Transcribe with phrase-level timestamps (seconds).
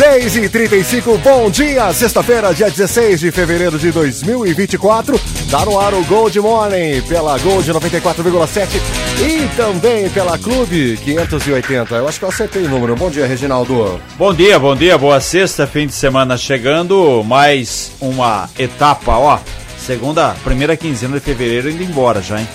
[0.00, 5.20] Seis e trinta e cinco, bom dia, sexta-feira, dia 16 de fevereiro de 2024.
[5.50, 8.80] Tá no ar o Gold Morning pela Gold 94,7
[9.20, 11.96] e também pela Clube 580.
[11.96, 12.96] Eu acho que eu acertei o número.
[12.96, 14.00] Bom dia, Reginaldo.
[14.16, 19.38] Bom dia, bom dia, boa sexta, fim de semana chegando, mais uma etapa, ó.
[19.78, 22.48] Segunda, primeira quinzena de fevereiro indo embora já, hein?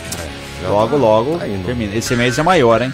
[0.67, 1.95] logo, logo tá termina.
[1.95, 2.91] Esse mês é maior, hein?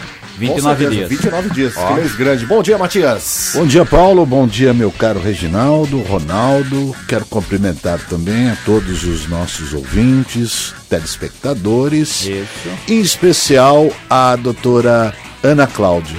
[0.48, 1.10] 29 certeza, dias.
[1.10, 1.88] 29 dias, Ó.
[1.88, 2.46] que mês grande.
[2.46, 3.52] Bom dia, Matias.
[3.56, 4.26] Bom dia, Paulo.
[4.26, 6.96] Bom dia, meu caro Reginaldo, Ronaldo.
[7.08, 12.26] Quero cumprimentar também a todos os nossos ouvintes, telespectadores.
[12.26, 12.70] Isso.
[12.88, 16.18] Em especial a doutora Ana Cláudia,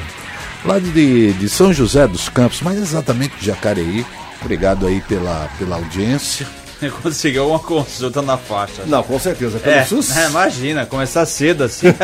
[0.65, 4.07] lá de, de São José dos Campos, mas exatamente de Jacareí.
[4.41, 6.47] Obrigado aí pela, pela audiência.
[7.03, 8.83] Conseguiu uma consulta na faixa.
[8.87, 10.17] Não, com certeza, pelo É, SUS.
[10.17, 11.87] é, imagina, começar cedo assim.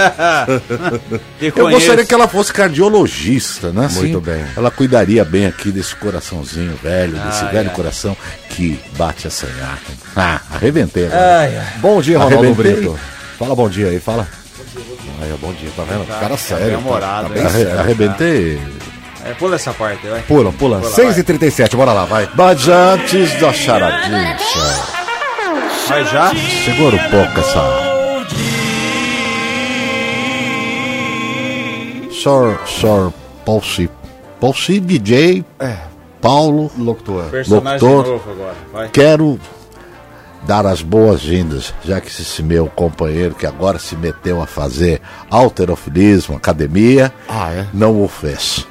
[1.40, 1.70] Eu conheço.
[1.80, 3.88] gostaria que ela fosse cardiologista, né?
[3.92, 4.44] Muito bem.
[4.56, 7.74] Ela cuidaria bem aqui desse coraçãozinho velho, desse Ai, velho ai.
[7.74, 8.16] coração
[8.50, 9.78] que bate a sonhar.
[10.16, 11.38] Ah, arrebentei agora.
[11.40, 11.66] Ai, ai.
[11.78, 12.74] Bom dia, Ronaldo Arrebentei.
[12.74, 12.98] Brito.
[13.38, 14.26] Fala bom dia aí, fala.
[15.40, 16.06] Bom dia, tá vendo?
[16.06, 16.66] Cara sério.
[16.66, 17.42] bem-humorado, tá, tá hein?
[17.42, 17.80] bem Arre- sério.
[17.80, 18.60] arrebentei.
[19.28, 20.22] É, pula essa parte, vai.
[20.22, 20.78] Pula, pula.
[20.78, 22.28] Pula, 6 e 37 bora lá, vai.
[22.34, 24.36] Mas antes da charadinha,
[25.88, 26.30] Mas já?
[26.64, 27.88] segura um pouco essa.
[32.12, 33.12] Sor, Sor,
[33.44, 33.88] Paulci,
[34.40, 35.76] Paulci DJ, É,
[36.20, 37.24] Paulo, locutor.
[37.30, 38.12] Personagem Locutor.
[38.12, 38.88] novo agora, vai.
[38.88, 39.38] quero
[40.46, 46.36] dar as boas-vindas, já que esse meu companheiro que agora se meteu a fazer alterofilismo,
[46.36, 47.66] academia, Ah, é?
[47.72, 48.66] não o fez.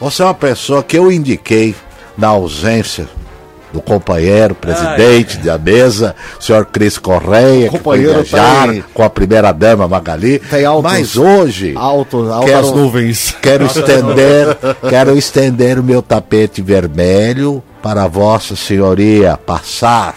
[0.00, 1.74] Você é uma pessoa que eu indiquei
[2.16, 3.08] na ausência
[3.72, 9.10] do companheiro, presidente da mesa, senhor Cris Correia, que foi Companheiro viajar tem- com a
[9.10, 10.38] primeira dama Magali.
[10.38, 13.36] Tem altos- Mas hoje Alto, altas Quero- nuvens.
[13.42, 14.56] quero estender,
[14.88, 20.14] quero estender o meu tapete vermelho para Vossa Senhoria passar,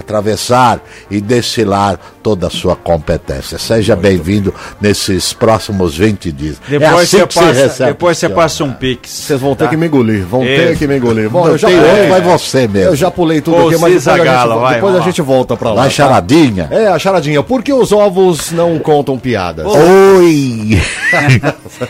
[0.00, 0.80] atravessar
[1.10, 3.58] e desfilar toda a sua competência.
[3.58, 6.56] Seja bem-vindo nesses próximos 20 dias.
[6.68, 7.90] Depois é assim você passa, recebe.
[7.90, 9.10] depois você passa um pix.
[9.10, 9.70] Vocês vão ter tá?
[9.70, 10.78] que me engolir, vão ter Isso.
[10.78, 11.30] que me engolir.
[11.30, 12.90] Bom, Não eu já, tem outro, é, vai você mesmo.
[12.90, 15.22] eu já pulei tudo Ô, aqui, mas depois, a Zagala, gente, vai, depois a gente
[15.22, 15.76] volta pra lá.
[15.76, 15.90] Vai tá?
[15.90, 16.68] charadinha.
[16.70, 17.42] É, a charadinha.
[17.42, 19.66] Por que os ovos não contam piadas?
[19.66, 20.80] Oi!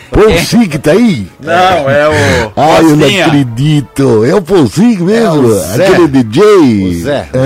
[0.09, 1.27] Pulsinho tá aí?
[1.39, 2.51] Não, é o.
[2.55, 4.25] Ai, eu não acredito.
[4.25, 5.25] É o Pulsinho mesmo?
[5.25, 5.87] É o Zé.
[5.87, 6.43] Aquele DJ?
[6.43, 7.37] O Zé, o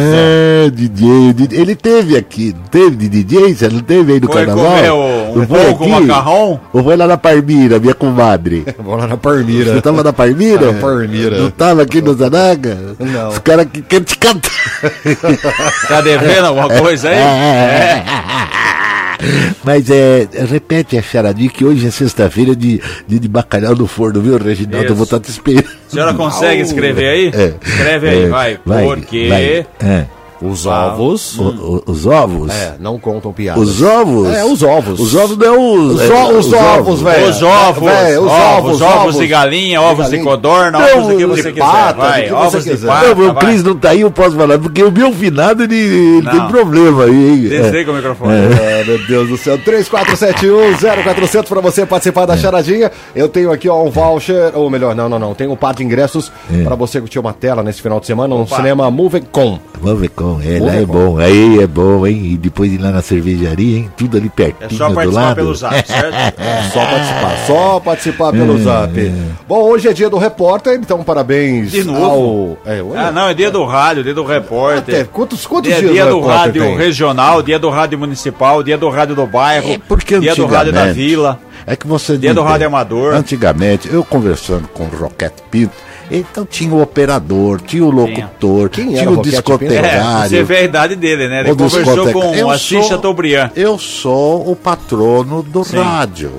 [0.72, 1.60] DJ, DJ.
[1.62, 3.54] Ele teve aqui, não teve de DJ?
[3.56, 4.66] Você não teve aí no Foi carnaval?
[4.76, 6.06] comer o- um Não foi com aqui?
[6.08, 6.60] macarrão?
[6.74, 8.66] Ou foi lá na Parmira, minha comadre?
[8.80, 9.74] Vou lá na Parmira.
[9.76, 10.72] Você tava na Parmira?
[10.72, 11.38] Na Parmira.
[11.40, 12.78] Não tava aqui no Zanaga?
[13.00, 13.30] Não.
[13.30, 14.52] Os caras que querem te cantar.
[15.88, 17.18] Tá devendo alguma coisa aí?
[17.18, 18.04] É.
[19.64, 24.22] Mas é, repete a charadinha que hoje é sexta-feira de, de, de bacalhau no forno,
[24.22, 24.84] viu, Reginaldo?
[24.84, 24.92] Isso.
[24.92, 25.66] Eu vou estar te esperando.
[25.66, 27.32] A senhora consegue escrever aí?
[27.34, 27.54] É.
[27.66, 28.60] Escreve aí, É, vai.
[28.84, 29.28] Porque.
[29.30, 29.44] vai.
[29.82, 30.06] É.
[30.52, 32.52] Os ovos O- o- os ovos?
[32.52, 33.62] é, não contam piadas.
[33.62, 34.28] Os ovos?
[34.34, 35.00] É, os ovos.
[35.00, 35.94] Os ovos não é os.
[35.96, 37.30] Os, é, o- os ovos, velho.
[37.30, 40.24] Os ovos, Véi, os ovos, ovos, ovos de galinha, ovos de galinha.
[40.32, 41.60] codorna, Não, ovos do que de você quiser.
[41.66, 42.88] pata, vai, você ovos de quiser.
[42.88, 43.16] pata.
[43.16, 43.46] Não, vai.
[43.46, 47.04] Cris não tá aí, eu posso falar, porque o meu finado ele, ele tem problema
[47.06, 47.42] aí, hein?
[47.50, 48.32] Desliga o microfone.
[48.34, 49.58] Ah, meu Deus do céu.
[49.60, 52.28] 3471-0400 pra você participar É.
[52.28, 52.92] da charadinha.
[53.16, 55.34] Eu tenho aqui ó, um voucher, ou melhor, não, não, não.
[55.34, 56.64] Tem um par de ingressos É.
[56.64, 59.60] pra você curtir uma tela nesse final de semana no cinema Movecom.
[59.82, 60.00] Vamos
[60.42, 62.32] é, lá é bom, aí é bom, hein?
[62.34, 63.92] E depois ir lá na cervejaria, hein?
[63.98, 65.36] Tudo ali É pertinho só do participar lado.
[65.36, 66.16] pelo zap, certo?
[66.74, 69.14] Só participar, só participar pelo zap.
[69.48, 72.58] Bom, hoje é dia do repórter, então parabéns De novo?
[72.66, 72.72] ao...
[72.72, 74.96] É, Ah, não, é dia do rádio, dia do repórter.
[74.96, 76.78] até, quantos, quantos Dia, dias dia do repórter rádio tem?
[76.78, 80.74] regional, dia do rádio municipal, dia do rádio do bairro, É porque dia do rádio
[80.74, 81.40] da vila.
[81.68, 83.14] É que você Dia do rádio amador.
[83.14, 85.74] Antigamente, eu conversando com o Roquete Pinto,
[86.12, 89.20] então tinha o operador, tinha o locutor, Quem tinha era o?
[89.20, 90.30] É, discotecário.
[90.30, 91.42] você vê a idade dele, né?
[91.42, 93.52] Ele o conversou discoteca- com Eu a Xixa sou- Tobrian.
[93.56, 95.78] Eu sou o patrono do Sim.
[95.78, 96.32] rádio.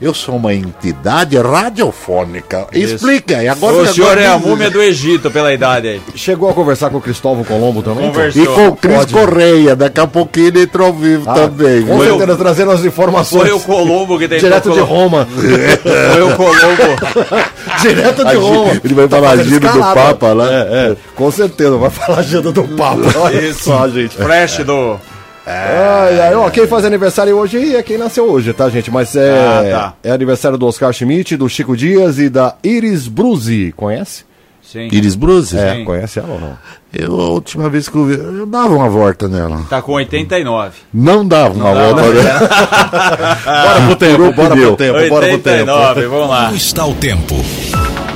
[0.00, 2.66] Eu sou uma entidade radiofônica.
[2.72, 2.96] Isso.
[2.96, 3.48] Explica aí.
[3.48, 6.02] Agora O senhor é a múmia do Egito pela idade aí.
[6.14, 8.08] Chegou a conversar com o Cristóvão Colombo também?
[8.08, 8.42] Conversou.
[8.42, 9.14] E com o Cris Pode.
[9.14, 11.82] Correia, daqui a pouquinho ele entra ao vivo Ah, também.
[11.82, 13.48] Com certeza, trazendo as informações.
[13.48, 15.26] Foi o Colombo que tentou Direto de Roma.
[15.32, 17.40] Foi o Colombo.
[17.80, 18.80] Direto de Roma.
[18.84, 19.78] Ele vai falar fazendo giro do.
[19.78, 20.48] Papa lá.
[20.52, 20.56] É,
[20.92, 23.00] é, com certeza, vai falar agenda do Papa.
[23.18, 23.64] Olha Isso.
[23.64, 24.16] só, gente.
[24.16, 24.98] Flash do.
[25.46, 28.90] Ai, ai, ó, quem faz aniversário hoje é quem nasceu hoje, tá, gente?
[28.90, 29.94] Mas é, Ah, tá.
[30.02, 33.72] é aniversário do Oscar Schmidt, do Chico Dias e da Iris Bruzi.
[33.76, 34.24] Conhece?
[34.62, 34.88] Sim.
[34.90, 35.56] Iris Bruce?
[35.56, 36.58] É, conhece ela ou não?
[36.92, 39.62] Eu, a última vez que eu vi, eu dava uma volta nela.
[39.68, 40.72] Tá com 89.
[40.92, 42.02] Não dava uma Não, volta.
[42.02, 45.70] mas- Bora pro tempo, bora pro tempo, bora pro tempo.
[45.70, 46.44] 89, vamos lá.
[46.46, 47.34] Como está o tempo?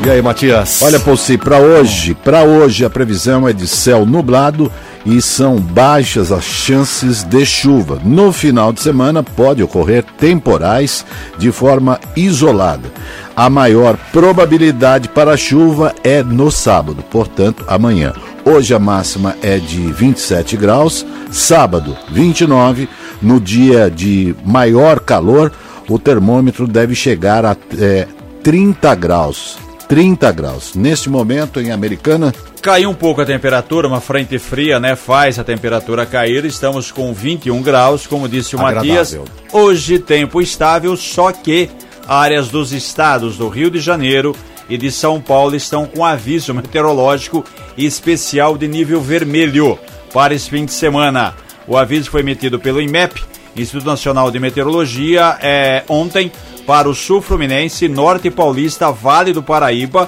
[0.06, 0.80] E aí, Matias?
[0.82, 4.72] Olha, Possi, para hoje, para hoje a previsão é de céu nublado
[5.10, 7.98] e são baixas as chances de chuva.
[8.04, 11.04] No final de semana pode ocorrer temporais
[11.38, 12.92] de forma isolada.
[13.34, 18.12] A maior probabilidade para chuva é no sábado, portanto, amanhã.
[18.44, 22.86] Hoje a máxima é de 27 graus, sábado 29,
[23.22, 25.50] no dia de maior calor,
[25.88, 28.06] o termômetro deve chegar a é,
[28.42, 29.67] 30 graus.
[29.88, 30.74] 30 graus.
[30.74, 34.96] Neste momento, em Americana, Caiu um pouco a temperatura, uma frente fria, né?
[34.96, 36.44] Faz a temperatura cair.
[36.44, 39.14] Estamos com 21 graus, como disse o Matias.
[39.14, 39.24] Agradável.
[39.52, 41.70] Hoje, tempo estável, só que
[42.06, 44.34] áreas dos estados do Rio de Janeiro
[44.68, 47.44] e de São Paulo estão com aviso meteorológico
[47.76, 49.78] especial de nível vermelho
[50.12, 51.34] para esse fim de semana.
[51.66, 53.22] O aviso foi emitido pelo IMEP,
[53.56, 56.32] Instituto Nacional de Meteorologia, é, ontem
[56.68, 60.06] para o Sul Fluminense, Norte Paulista, Vale do Paraíba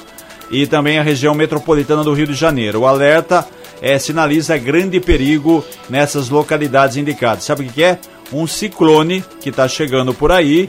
[0.50, 2.80] e também a região metropolitana do Rio de Janeiro.
[2.80, 3.48] O alerta
[3.80, 7.44] eh, sinaliza grande perigo nessas localidades indicadas.
[7.44, 7.98] Sabe o que é?
[8.30, 10.68] Um ciclone que está chegando por aí,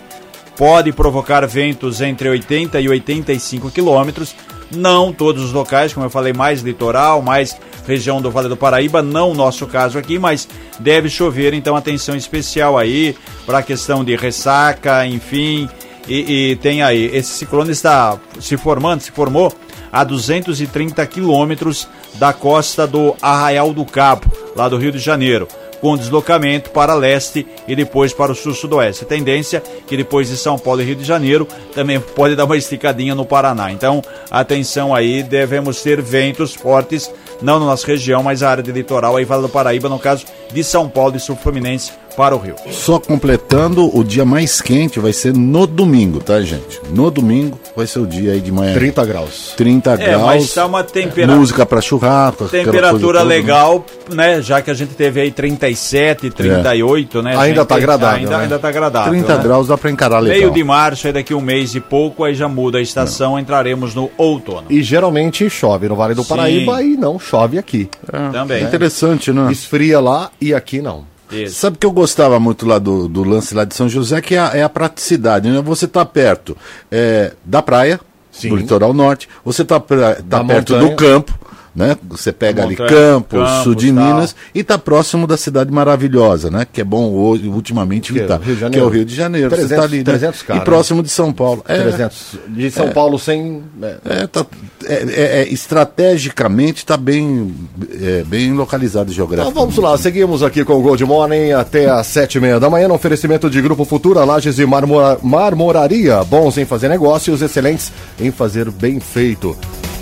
[0.56, 4.34] pode provocar ventos entre 80 e 85 quilômetros.
[4.76, 9.02] Não todos os locais, como eu falei, mais litoral, mais região do Vale do Paraíba,
[9.02, 10.48] não o nosso caso aqui, mas
[10.80, 13.16] deve chover, então atenção especial aí
[13.46, 15.70] para a questão de ressaca, enfim.
[16.08, 19.54] E, e tem aí, esse ciclone está se formando, se formou
[19.92, 25.48] a 230 quilômetros da costa do Arraial do Cabo, lá do Rio de Janeiro
[25.82, 29.04] com deslocamento para leste e depois para o sul-sudoeste.
[29.04, 33.16] Tendência que depois de São Paulo e Rio de Janeiro também pode dar uma esticadinha
[33.16, 33.72] no Paraná.
[33.72, 37.12] Então, atenção aí, devemos ter ventos fortes,
[37.42, 40.26] não na nossa região, mas a área de litoral aí, Vale do Paraíba, no caso
[40.54, 42.56] de São Paulo e Sul Fluminense para o Rio.
[42.70, 46.80] só completando, o dia mais quente vai ser no domingo, tá, gente?
[46.94, 48.74] No domingo vai ser o dia aí de manhã.
[48.74, 49.54] 30 graus.
[49.58, 50.24] 30 É, graus.
[50.24, 52.46] mas tá uma temperatura Música para churrasco.
[52.50, 53.36] Temperatura toda, né?
[53.36, 54.42] legal, né?
[54.42, 57.32] Já que a gente teve aí 37, 38, né?
[57.38, 57.68] Ainda gente?
[57.68, 58.44] tá agradável, Ainda, né?
[58.44, 59.12] ainda tá agradável.
[59.12, 59.44] 30 né?
[59.44, 60.40] graus dá para encarar legal.
[60.40, 63.96] Meio de março, aí daqui um mês e pouco, aí já muda a estação, entraremos
[63.96, 64.66] no outono.
[64.70, 66.30] E geralmente chove no Vale do Sim.
[66.30, 67.90] Paraíba e não chove aqui.
[68.32, 68.64] Também.
[68.64, 69.52] É interessante, né?
[69.52, 71.06] Esfria lá e aqui não.
[71.32, 71.56] Isso.
[71.56, 74.40] Sabe que eu gostava muito lá do, do lance lá de São José, que é
[74.40, 75.62] a, é a praticidade, né?
[75.62, 76.56] Você tá perto
[76.92, 78.00] é, da praia,
[78.32, 78.50] Sim.
[78.50, 80.90] do litoral norte, você tá, pra- tá Da perto montanha.
[80.92, 81.40] do campo,
[81.76, 81.96] né?
[82.10, 84.04] Você pega ali Montanha, Campos, Campos, sul de tal.
[84.06, 86.66] Minas, e tá próximo da cidade maravilhosa, né?
[86.72, 88.86] Que é bom hoje, ultimamente Que é visitar, que Janeiro.
[88.86, 89.50] é o Rio de Janeiro.
[89.50, 90.04] você 300 tá ali, né?
[90.04, 91.64] 300 cara, E próximo de São Paulo.
[91.68, 92.36] É, 300.
[92.50, 93.64] De São Paulo sem...
[93.82, 94.46] é, É, tá,
[94.86, 97.54] é, é- é- estrategicamente está bem,
[98.02, 99.56] é, bem localizado Então geograficamente.
[99.60, 102.88] vamos lá, seguimos aqui com o Gold Morning até às sete e meia da manhã
[102.88, 106.24] no oferecimento de Grupo Futura, Lages e Marmora- Marmoraria.
[106.24, 109.56] Bons em fazer negócios, excelentes em fazer bem feito.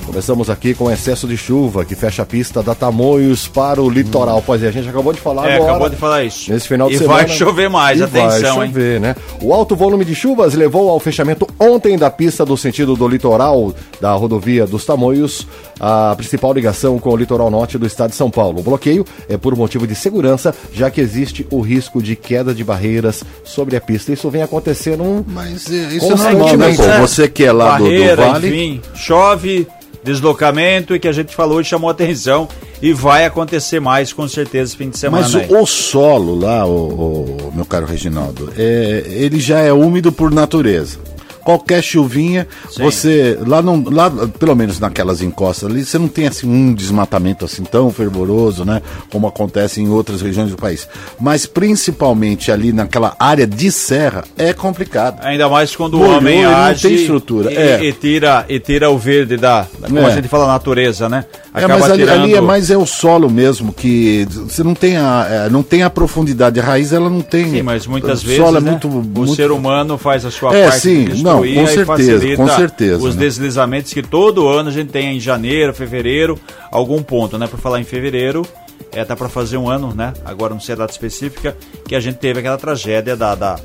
[0.09, 4.41] Começamos aqui com excesso de chuva que fecha a pista da Tamoios para o litoral.
[4.43, 5.69] Pois é, a gente acabou de falar É, agora.
[5.69, 6.51] acabou de falar isso.
[6.51, 7.19] Nesse final de e semana.
[7.19, 8.73] vai chover mais, E atenção, vai hein?
[8.73, 9.15] chover, né?
[9.39, 13.71] O alto volume de chuvas levou ao fechamento ontem da pista do sentido do litoral
[14.01, 15.45] da rodovia dos Tamoios,
[15.79, 18.61] a principal ligação com o litoral norte do estado de São Paulo.
[18.61, 22.63] O bloqueio é por motivo de segurança, já que existe o risco de queda de
[22.63, 24.11] barreiras sobre a pista.
[24.11, 26.99] Isso vem acontecendo um Mas é, isso é normal, né, né?
[26.99, 28.47] Você que é lá do, do Barreira, Vale.
[28.47, 29.67] enfim, chove,
[30.09, 32.47] deslocamento e que a gente falou e chamou atenção
[32.81, 36.65] e vai acontecer mais com certeza esse fim de semana Mas o, o solo lá,
[36.65, 40.97] o, o- meu caro Reginaldo, é, ele já é úmido por natureza.
[41.43, 42.83] Qualquer chuvinha, Sim.
[42.83, 47.45] você lá não, lá pelo menos naquelas encostas ali, você não tem assim um desmatamento
[47.45, 48.81] assim tão fervoroso, né,
[49.11, 50.87] como acontece em outras regiões do país.
[51.19, 55.19] Mas principalmente ali naquela área de serra é complicado.
[55.23, 57.83] Ainda mais quando o homem ele não age tem estrutura, E, é.
[57.85, 60.05] e tira, e tira o verde da, da- como É.
[60.05, 61.25] a gente fala, natureza, né?
[61.53, 65.27] É, mas ali, ali é mais é o solo mesmo que você não tem a
[65.29, 67.49] é, não tem a profundidade, a raiz ela não tem.
[67.49, 70.67] Sim, mas muitas vezes é né, muito, o muito ser humano faz a sua É,
[70.67, 73.21] parte sim, de não, com certeza, com certeza, os né?
[73.21, 76.39] deslizamentos que todo ano a gente tem em janeiro, fevereiro,
[76.71, 77.47] algum ponto, né?
[77.47, 78.45] Por falar em fevereiro,
[78.91, 80.13] é, tá para fazer um ano, né?
[80.23, 83.59] Agora não sei a data específica, que a gente teve aquela tragédia da, da,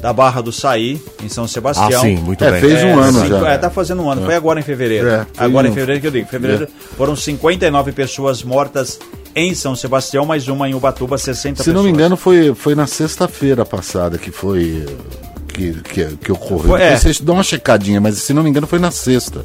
[0.00, 1.88] da Barra do Saí, em São Sebastião.
[1.88, 2.60] Ah, sim, muito É, bem.
[2.60, 3.48] fez um ano cinco- já.
[3.50, 4.22] É, tá fazendo um ano.
[4.24, 5.08] Foi agora em fevereiro.
[5.08, 6.28] É, agora em um- fevereiro que eu digo.
[6.28, 6.66] Fevereiro
[6.96, 8.98] foram 59 pessoas mortas
[9.36, 11.84] em São Sebastião, mais uma em Ubatuba, 60 Se não pessoas.
[11.84, 14.86] me engano, foi, foi na sexta-feira passada que foi.
[15.52, 16.68] Que, que, que ocorreu.
[16.70, 16.96] Foi, é.
[16.96, 19.44] Vocês dão uma checadinha, mas se não me engano, foi na sexta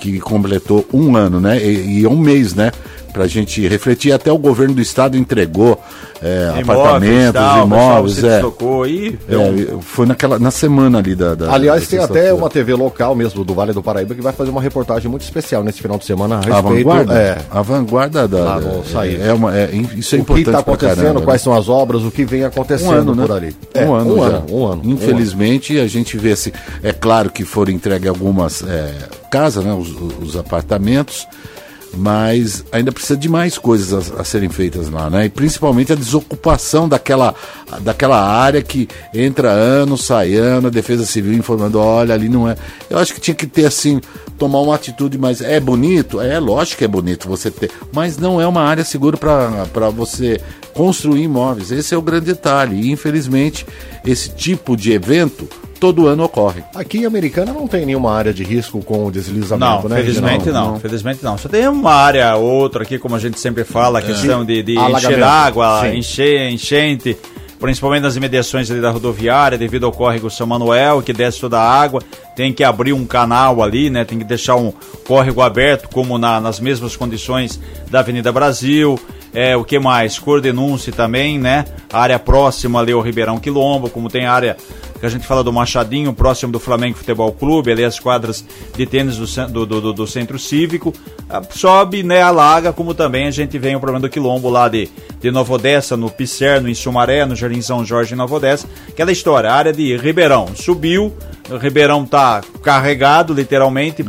[0.00, 1.56] que completou um ano, né?
[1.64, 2.72] E, e é um mês, né?
[3.14, 4.12] Pra gente refletir.
[4.12, 5.80] Até o governo do estado entregou
[6.20, 8.14] é, Imóveis, apartamentos, tal, o pessoal imóveis.
[8.16, 8.40] se É,
[8.88, 11.34] e deu um- É, foi naquela, na semana ali da.
[11.36, 14.32] da Aliás, da tem até uma TV local mesmo do Vale do Paraíba que vai
[14.32, 16.62] fazer uma reportagem muito especial nesse final de semana a A respeito.
[16.88, 17.14] vanguarda?
[17.14, 18.38] É, A vanguarda da.
[18.38, 18.60] Lá
[18.92, 19.20] Saí.
[19.22, 20.40] é, uma, é, isso é o que importante.
[20.48, 21.24] está pra acontecendo, caramba, né?
[21.26, 23.26] quais são as obras, o que vem acontecendo um ano, né?
[23.26, 23.56] por ali.
[23.72, 24.24] É, um ano, um já.
[24.38, 24.82] ano, um ano.
[24.84, 26.50] Infelizmente, a gente vê assim.
[26.82, 28.92] É claro que foram entregues algumas é,
[29.30, 29.88] casas, né, os,
[30.20, 31.26] os apartamentos,
[31.96, 35.26] mas ainda precisa de mais coisas a, a serem feitas lá, né?
[35.26, 37.34] E principalmente a desocupação daquela,
[37.80, 42.56] daquela área que entra ano, sai ano, a Defesa Civil informando, olha, ali não é.
[42.88, 44.00] Eu acho que tinha que ter assim,
[44.38, 45.40] tomar uma atitude mais.
[45.40, 46.20] É bonito?
[46.20, 50.40] É lógico que é bonito você ter, mas não é uma área segura para você
[50.72, 51.70] construir imóveis.
[51.70, 52.80] Esse é o grande detalhe.
[52.80, 53.66] E infelizmente,
[54.04, 56.62] esse tipo de evento todo ano ocorre.
[56.74, 59.96] Aqui em Americana não tem nenhuma área de risco com deslizamento, Não, né?
[59.96, 60.72] felizmente Reginaldo?
[60.72, 61.36] não, felizmente não.
[61.38, 64.62] Só tem uma área ou outra aqui, como a gente sempre fala, a questão de,
[64.62, 65.12] de Alagamento.
[65.12, 65.96] encher água, Sim.
[65.98, 67.16] encher, enchente,
[67.60, 71.80] principalmente nas imediações ali da rodoviária, devido ao córrego São Manuel, que desce toda a
[71.82, 72.02] água,
[72.36, 74.04] tem que abrir um canal ali, né?
[74.04, 74.72] Tem que deixar um
[75.06, 78.98] córrego aberto, como na- nas mesmas condições da Avenida Brasil.
[79.36, 80.16] É, o que mais?
[80.18, 81.64] Cordenúncio também, né?
[81.92, 84.56] A área próxima ali ao Ribeirão Quilombo, como tem a área
[85.04, 88.44] que a gente fala do Machadinho, próximo do Flamengo Futebol Clube, ali as quadras
[88.74, 90.94] de tênis do, do, do- do- Centro Cívico,
[91.28, 94.88] ah, sobe, né, alaga, como também a gente vem o problema do Quilombo lá de,
[95.20, 99.12] de Nova Odessa, no Picerno, em Sumaré, no Jardim São Jorge, em Nova Odessa, aquela
[99.12, 101.12] história, a área de Ribeirão, subiu,
[101.50, 104.04] o Ribeirão tá carregado, literalmente, É.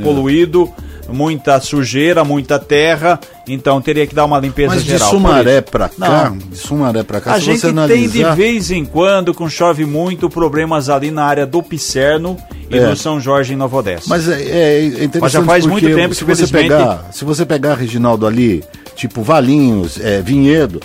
[1.09, 5.09] muita sujeira, muita terra, então teria que dar uma limpeza Mas de geral.
[5.09, 6.37] Por Sumaré pra cá, Não.
[6.37, 10.29] de Sumaré pra cá, A gente tem de analisar, vez em quando, com chove muito,
[10.29, 12.37] problemas ali na área do Picerno
[12.69, 12.87] e É.
[12.87, 14.05] no São Jorge em Nova Odessa.
[14.07, 17.23] Mas é, é interessante Mas já faz muito tempo se que, você felizmente- pegar, se
[17.25, 18.63] você pegar Reginaldo ali,
[18.95, 20.81] tipo Valinhos, é, Vinhedo,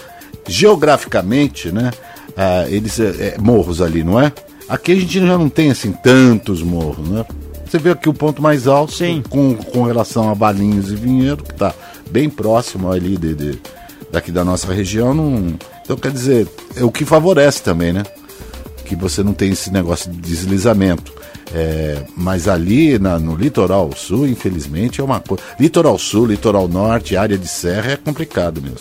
[0.46, 1.90] geograficamente, né,
[2.36, 4.32] ah, eles é, é, morros ali, não é?
[4.68, 7.24] Aqui a gente já não tem assim tantos morros, né?
[7.70, 9.22] Você vê aqui o ponto mais alto Sim.
[9.30, 11.72] Com, com relação a Valinhos e Vinhedo, que está
[12.10, 13.58] bem próximo ali de, de-
[14.10, 18.02] daqui da nossa região, não, então quer dizer, é o que favorece também, né?
[18.84, 21.12] que você não tem esse negócio de deslizamento.
[21.54, 25.42] É, mas ali na- no litoral sul, infelizmente, é uma coisa.
[25.60, 28.78] Litoral sul, litoral norte, área de serra é complicado mesmo.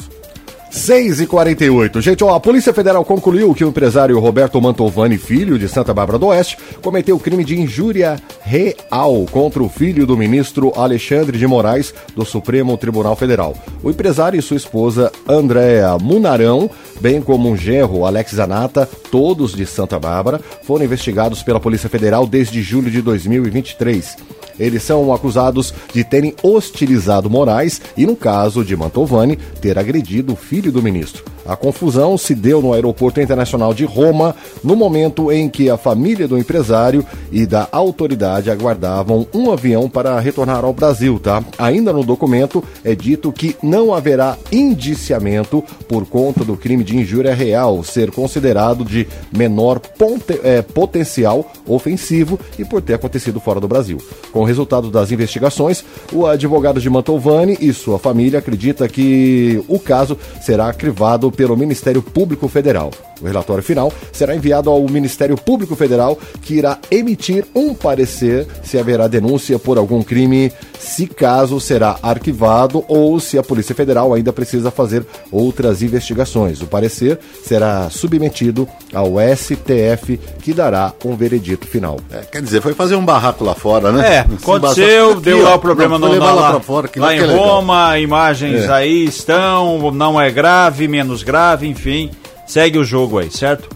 [0.69, 5.57] 6 e 48 Gente, ó, a Polícia Federal concluiu que o empresário Roberto Mantovani, filho
[5.57, 10.71] de Santa Bárbara do Oeste, cometeu crime de injúria real contra o filho do ministro
[10.75, 13.55] Alexandre de Moraes do Supremo Tribunal Federal.
[13.83, 19.65] O empresário e sua esposa Andréa Munarão, bem como um genro Alex Zanata, todos de
[19.65, 24.38] Santa Bárbara, foram investigados pela Polícia Federal desde julho de 2023.
[24.59, 30.35] Eles são acusados de terem hostilizado Moraes e, no caso de Mantovani, ter agredido o
[30.35, 31.23] filho do ministro.
[31.45, 36.27] A confusão se deu no Aeroporto Internacional de Roma, no momento em que a família
[36.27, 41.43] do empresário e da autoridade aguardavam um avião para retornar ao Brasil, tá?
[41.57, 47.33] Ainda no documento é dito que não haverá indiciamento por conta do crime de injúria
[47.33, 53.67] real ser considerado de menor ponte- eh, potencial ofensivo e por ter acontecido fora do
[53.67, 53.97] Brasil.
[54.31, 60.17] Com resultado das investigações, o advogado de Mantovani e sua família acredita que o caso
[60.41, 62.91] será arquivado pelo Ministério Público Federal.
[63.21, 68.77] O relatório final será enviado ao Ministério Público Federal, que irá emitir um parecer se
[68.77, 74.31] haverá denúncia por algum crime, se caso será arquivado ou se a Polícia Federal ainda
[74.31, 76.61] precisa fazer outras investigações.
[76.61, 81.97] O parecer será submetido ao STF, que dará um veredito final.
[82.11, 84.15] É, quer dizer, foi fazer um barraco lá fora, né?
[84.15, 87.13] É, aconteceu, Aqui, deu lá o problema não, no, na- lá lá, fora, que lá
[87.13, 87.45] em que é legal.
[87.45, 88.71] Roma, imagens É.
[88.71, 92.09] aí estão, não é grave, menos grave, enfim,
[92.49, 93.69] segue o jogo aí, certo?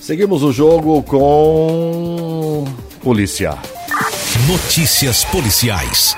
[0.00, 2.64] Seguimos o jogo com
[3.00, 3.56] polícia.
[4.48, 6.16] Notícias policiais.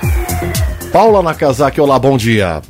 [0.90, 2.62] Paula Nakazaki, olá, bom dia.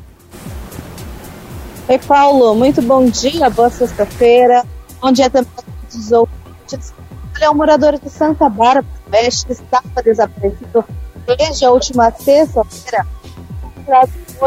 [1.88, 4.64] Oi, Paulo, muito bom dia, boa sexta-feira.
[5.00, 6.92] Bom dia também a todos os ouvintes.
[7.36, 10.84] Ele é um morador de Santa Bárbara do Oeste que estava desaparecido
[11.38, 13.06] desde a última sexta-feira.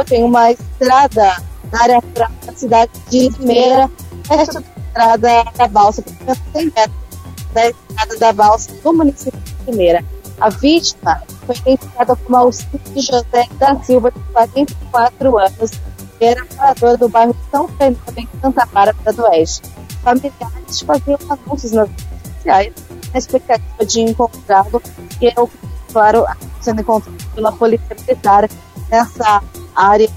[0.06, 3.90] Tem uma estrada na área da cidade de Limeira,
[4.30, 7.08] esta estrada da balsa, por 100 metros.
[7.54, 10.04] da estrada da Valsa do município de Limeira.
[10.40, 15.72] A vítima foi identificada como Alcide José da Silva, de 44 anos,
[16.20, 19.64] que era morador do bairro São Fernando, em Santa Bárbara do Oeste.
[20.04, 22.74] Familiares faziam anúncios nas redes sociais
[23.12, 24.82] na expectativa de encontrá-lo,
[25.20, 25.50] e eu,
[25.92, 26.26] claro,
[26.62, 28.48] sendo encontrado pela Polícia Militar
[28.92, 29.42] nessa
[29.76, 30.10] área,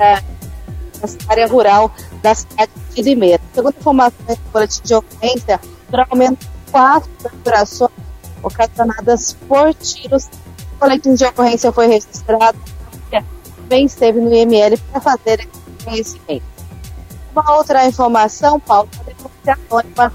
[1.00, 1.90] nessa área rural
[2.22, 3.40] da cidade de Limeira.
[3.54, 5.60] Segundo informações do boletim de ocorrência,
[5.90, 6.38] foram ao menos
[6.70, 7.90] quatro perfurações
[8.42, 10.26] ocasionadas por tiros.
[10.74, 12.58] O boletim de ocorrência foi registrado,
[13.70, 16.44] também esteve no IML para fazer esse conhecimento.
[17.32, 20.12] Uma outra informação, Paulo, a denúncia anônima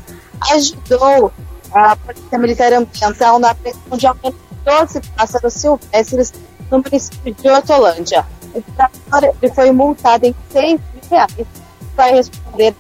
[0.52, 1.32] ajudou
[1.72, 6.34] a Polícia Militar Ambiental na apreensão de ao menos 12 pássaros silvestres
[6.70, 8.26] no município de Hortolândia.
[8.54, 11.65] O trabalhador foi multado em 6 mil reais
[11.96, 12.74] vai responder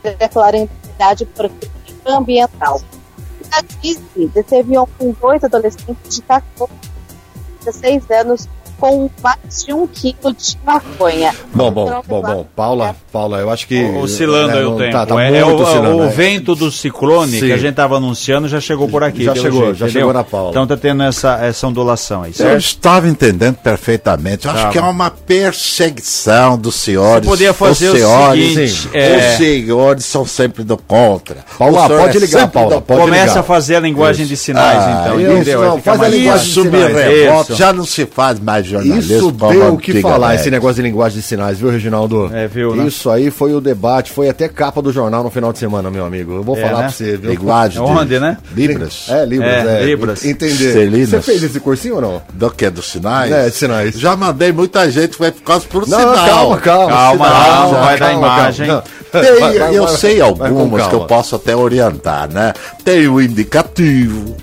[1.24, 2.81] e por crime ambiental.
[3.51, 6.72] A Disney deteve ontem dois adolescentes de 14
[7.65, 8.48] 16 anos
[8.79, 11.34] com mais de um quilo de maconha.
[11.53, 12.46] Bom, bom, bom, bom.
[12.55, 13.84] Paula, Paula, eu acho que.
[14.01, 14.91] Oscilando né, aí o tempo.
[14.91, 16.10] Tá, tá é, muito é o, oscilando, o né?
[16.10, 17.46] vento do ciclone Sim.
[17.48, 19.24] que a gente estava anunciando já chegou por aqui.
[19.24, 20.01] Já chegou, jeito, já entendeu?
[20.01, 20.50] chegou na Paula.
[20.51, 22.60] Então tá tendo essa, essa ondulação aí, Eu certo?
[22.60, 24.46] estava entendendo perfeitamente.
[24.46, 27.25] Eu acho que é uma perseguição dos senhores.
[27.25, 28.89] Você podia fazer os o senhores, seguinte, sim.
[28.94, 31.38] é- Os senhores são sempre do contra.
[31.58, 33.39] Paula, O pode é ligar, Paula, do pode Começa ligar.
[33.39, 35.62] a fazer a linguagem de sinais, Ah, então, isso, entendeu?
[35.62, 37.46] não, faz a linguagem de Isso sinais.
[37.50, 37.55] Isso.
[37.55, 39.15] Já não se faz mais jornalismo.
[39.17, 42.29] Isso deu o que falar, esse negócio de linguagem de sinais, viu, Reginaldo?
[42.34, 42.86] É, viu, né?
[42.88, 46.05] Isso aí foi o debate, foi até capa do jornal no final de semana, meu
[46.05, 46.34] amigo.
[46.34, 46.79] Eu vou É, falar né?
[46.84, 47.31] pra você, viu?
[47.31, 48.38] Linguagem de Onde, né?
[48.55, 49.05] Libras.
[49.10, 49.86] É, Libras, É, é.
[49.86, 50.25] Libras.
[50.25, 51.05] Entender.
[51.07, 52.22] Você fez esse cursinho ou não?
[52.34, 52.69] Do que?
[52.69, 53.31] Dos sinais?
[53.31, 53.95] É, de sinais.
[54.00, 56.15] Já mandei muita gente, foi por causa por Não, sinal.
[56.15, 56.91] calma, calma.
[56.91, 58.67] Calma, Sinal, não, vai dar calma, imagem.
[58.67, 58.84] calma.
[59.12, 61.07] Tem, Vai, vai, eu vai, sei vai algumas que eu calma.
[61.07, 62.51] posso até orientar, né?
[62.84, 64.36] Tem o indicativo,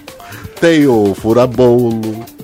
[0.60, 2.00] tem o furabolo,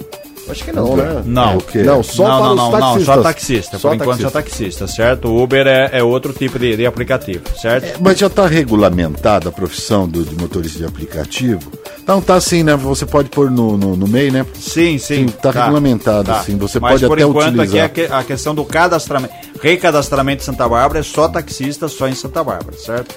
[0.49, 1.21] Acho que não, né?
[1.25, 1.57] Não.
[1.73, 1.83] É?
[1.83, 3.07] Não, só não, para não, os não, taxistas.
[3.07, 3.77] não, só taxista.
[3.79, 5.27] Só Por enquanto só taxista, certo?
[5.27, 7.99] O Uber é, é outro tipo de, de aplicativo, certo?
[8.01, 11.71] Mas já está regulamentada a profissão do, de motorista de aplicativo?
[12.05, 12.75] Não, tá assim, né?
[12.75, 14.45] Você pode pôr no, no, no MEI, né?
[14.53, 15.25] Sim, sim.
[15.27, 17.86] tá regulamentado, assim, você Mas pode por até enquanto utilizar.
[17.86, 19.33] aqui é a, que- a questão do cadastramento.
[19.62, 23.15] Recadastramento de Santa Bárbara é só taxista, só em Santa Bárbara, certo?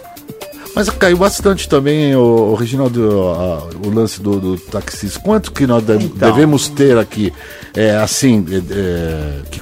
[0.75, 5.19] Mas caiu bastante também, o, Reginaldo, a- o lance do, do taxista.
[5.21, 6.31] Quanto que nós Então.
[6.31, 7.33] devemos ter aqui,
[7.75, 9.59] é, assim, é, é, que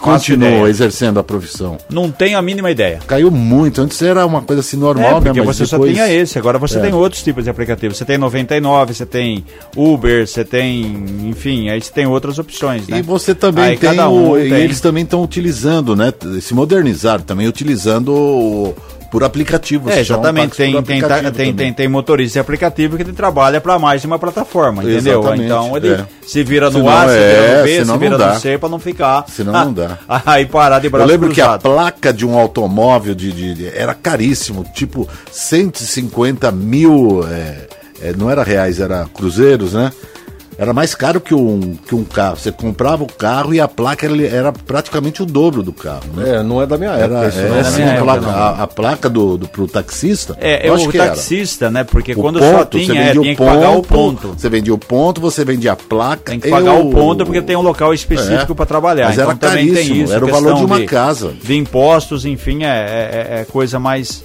[0.51, 0.69] ideia.
[0.69, 1.79] exercendo a profissão?
[1.91, 2.99] Não tenho a mínima ideia.
[3.07, 3.81] Caiu muito.
[3.81, 5.47] Antes era uma coisa assim normal, É, porque né?
[5.47, 5.91] Mas você depois...
[5.91, 6.83] só tinha esse, agora você É.
[6.83, 7.97] tem outros tipos de aplicativos.
[7.97, 9.45] Você tem 99, você tem
[9.77, 12.99] Uber, você tem, enfim, aí você tem outras opções, né?
[12.99, 14.61] E você também Aí tem, um o, e tem.
[14.61, 16.13] eles também estão utilizando, né?
[16.41, 18.75] Se modernizaram também, utilizando o-
[19.11, 19.89] por aplicativo.
[19.91, 20.57] É, exatamente.
[20.57, 21.55] Tem, tem, aplicativo tem, também.
[21.55, 25.21] tem, tem motorista de aplicativo que trabalha para mais de uma plataforma, entendeu?
[25.21, 26.05] Exatamente, Então ele é.
[26.27, 28.69] se vira no Senão A, se é, vira no B, se vira no C para
[28.69, 29.25] não ficar.
[29.29, 29.99] Senão não dá.
[30.27, 31.63] Aí parar de Eu braço lembro que a cruzado.
[31.63, 37.67] placa de um automóvel de, de- de- era caríssimo, tipo 150 mil, é,
[38.09, 39.91] é, não era reais, era cruzeiros, né?
[40.59, 42.37] Era mais caro que um, que um carro.
[42.37, 46.39] Você comprava o carro e a placa era, era praticamente o dobro do carro, né?
[46.39, 48.67] É, não é da minha época Era, isso, é, minha a, época, placa, a, a
[48.67, 50.37] placa do, do, pro taxista.
[50.41, 51.11] É, é eu acho o que era.
[51.11, 51.85] taxista, né?
[51.85, 54.29] Porque O quando ponto, só você tinha, é, vendia tinha o que pagar o ponto.
[54.37, 56.33] Você vendia o ponto, você vendia a placa.
[56.33, 59.07] Tem que pagar e o ponto porque tem um local específico É, para trabalhar.
[59.07, 60.13] mas era então também tem isso.
[60.13, 61.33] era o valor de uma casa.
[61.41, 64.25] De impostos, enfim, é, é, é coisa mais,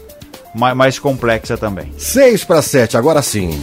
[0.55, 1.93] mais, mais complexa também.
[1.95, 3.61] 6 para 7, agora sim.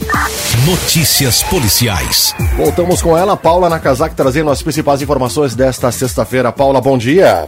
[0.59, 2.35] Notícias policiais.
[2.57, 6.51] Voltamos com ela, Paula Nakazaki, trazendo as principais informações desta sexta-feira.
[6.51, 7.47] Paula, bom dia.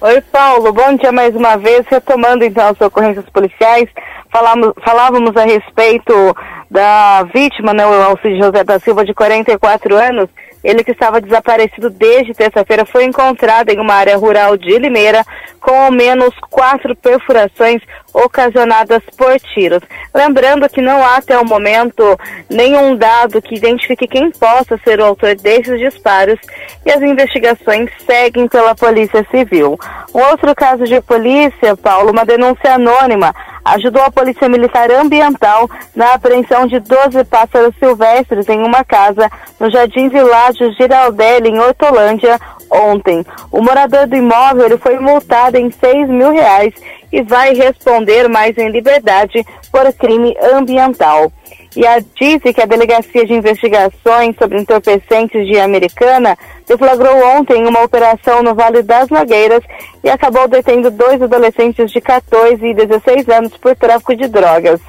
[0.00, 0.72] Oi, Paulo.
[0.72, 1.86] Bom dia mais uma vez.
[1.88, 3.88] Retomando então as ocorrências policiais,
[4.30, 6.36] falamos, falávamos a respeito
[6.68, 10.28] da vítima, né, o Alcide José da Silva, de 44 anos.
[10.64, 15.22] Ele que estava desaparecido desde terça-feira foi encontrado em uma área rural de Limeira
[15.60, 19.82] com ao menos quatro perfurações ocasionadas por tiros.
[20.14, 25.04] Lembrando que não há até o momento nenhum dado que identifique quem possa ser o
[25.04, 26.38] autor desses disparos
[26.86, 29.78] e as investigações seguem pela Polícia Civil.
[30.14, 36.14] Um outro caso de polícia, Paulo, uma denúncia anônima, ajudou a Polícia Militar Ambiental na
[36.14, 42.38] apreensão de 12 pássaros silvestres em uma casa no Jardim Világio Giraldelli, em Hortolândia,
[42.70, 43.24] ontem.
[43.50, 46.74] O morador do imóvel ele foi multado em 6 mil reais
[47.12, 51.32] e vai responder mais em liberdade por crime ambiental.
[51.76, 57.82] E a disse que a Delegacia de Investigações sobre Entorpecentes de Americana deflagrou ontem uma
[57.82, 59.62] operação no Vale das Nogueiras
[60.02, 64.80] e acabou detendo dois adolescentes de 14 e 16 anos por tráfico de drogas.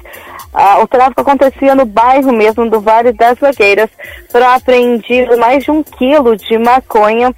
[0.54, 3.90] Ah, o tráfico acontecia no bairro mesmo do Vale das Nogueiras.
[4.30, 7.34] Foram apreendidos mais de um quilo de maconha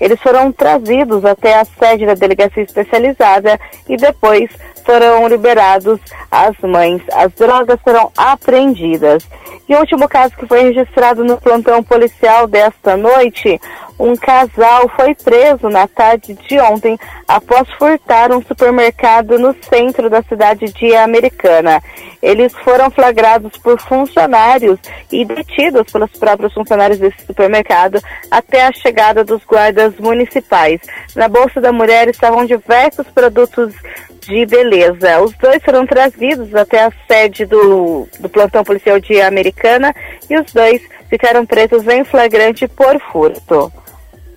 [0.00, 3.58] eles foram trazidos até a sede da delegacia especializada
[3.88, 4.48] e depois
[4.88, 7.02] foram liberados às mães.
[7.12, 9.22] As drogas foram apreendidas.
[9.68, 13.60] E o último caso que foi registrado no plantão policial desta noite,
[13.98, 20.22] um casal foi preso na tarde de ontem após furtar um supermercado no centro da
[20.22, 21.82] cidade de Americana.
[22.22, 24.78] Eles foram flagrados por funcionários
[25.12, 30.80] e detidos pelos próprios funcionários desse supermercado até a chegada dos guardas municipais.
[31.14, 33.74] Na bolsa da mulher estavam diversos produtos
[34.28, 35.20] de beleza.
[35.20, 39.94] Os dois foram trazidos até a sede do, do plantão policial de Americana
[40.28, 43.72] e os dois ficaram presos em flagrante por furto.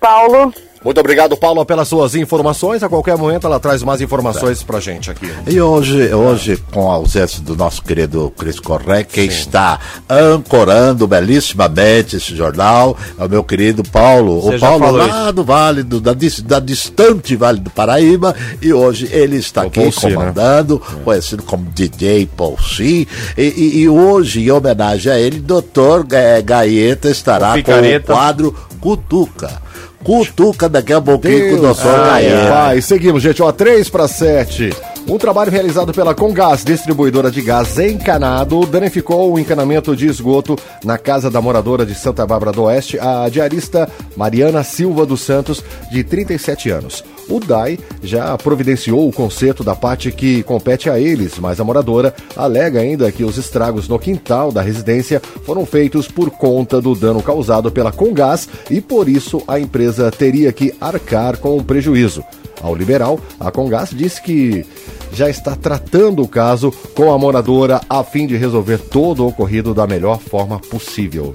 [0.00, 0.52] Paulo.
[0.84, 2.82] Muito obrigado, Paulo, pelas suas informações.
[2.82, 5.30] A qualquer momento ela traz mais informações pra gente aqui.
[5.46, 9.36] E hoje, hoje com a ausência do nosso querido Cris Corré, quem Sim.
[9.36, 14.40] está ancorando belíssimamente esse jornal é o meu querido Paulo.
[14.40, 15.32] Você o Paulo lá isso.
[15.32, 16.14] do Vale, do, da,
[16.44, 21.00] da, distante Vale do Paraíba, e hoje ele está o aqui Paul comandando, né?
[21.04, 22.84] conhecido como DJ Paul C.
[22.84, 23.06] E,
[23.38, 29.62] e, e, hoje, em homenagem a ele, doutor Gaeta estará com o quadro Cutuca
[30.02, 32.50] Cutuca daqui a pouquinho com o Gaeta.
[32.50, 33.42] Vai, seguimos, gente.
[33.42, 34.70] Ó, 3 para 7.
[35.08, 40.96] Um trabalho realizado pela Congás, distribuidora de gás encanado, danificou o encanamento de esgoto na
[40.96, 46.04] casa da moradora de Santa Bárbara do Oeste, a diarista Mariana Silva dos Santos, de
[46.04, 47.04] 37 anos.
[47.28, 52.14] O DAI já providenciou o conserto da parte que compete a eles, mas a moradora
[52.36, 57.22] alega ainda que os estragos no quintal da residência foram feitos por conta do dano
[57.22, 62.24] causado pela Congás e por isso a empresa teria que arcar com o prejuízo.
[62.62, 64.64] Ao liberal, a Congás disse que
[65.12, 69.74] já está tratando o caso com a moradora a fim de resolver todo o ocorrido
[69.74, 71.34] da melhor forma possível.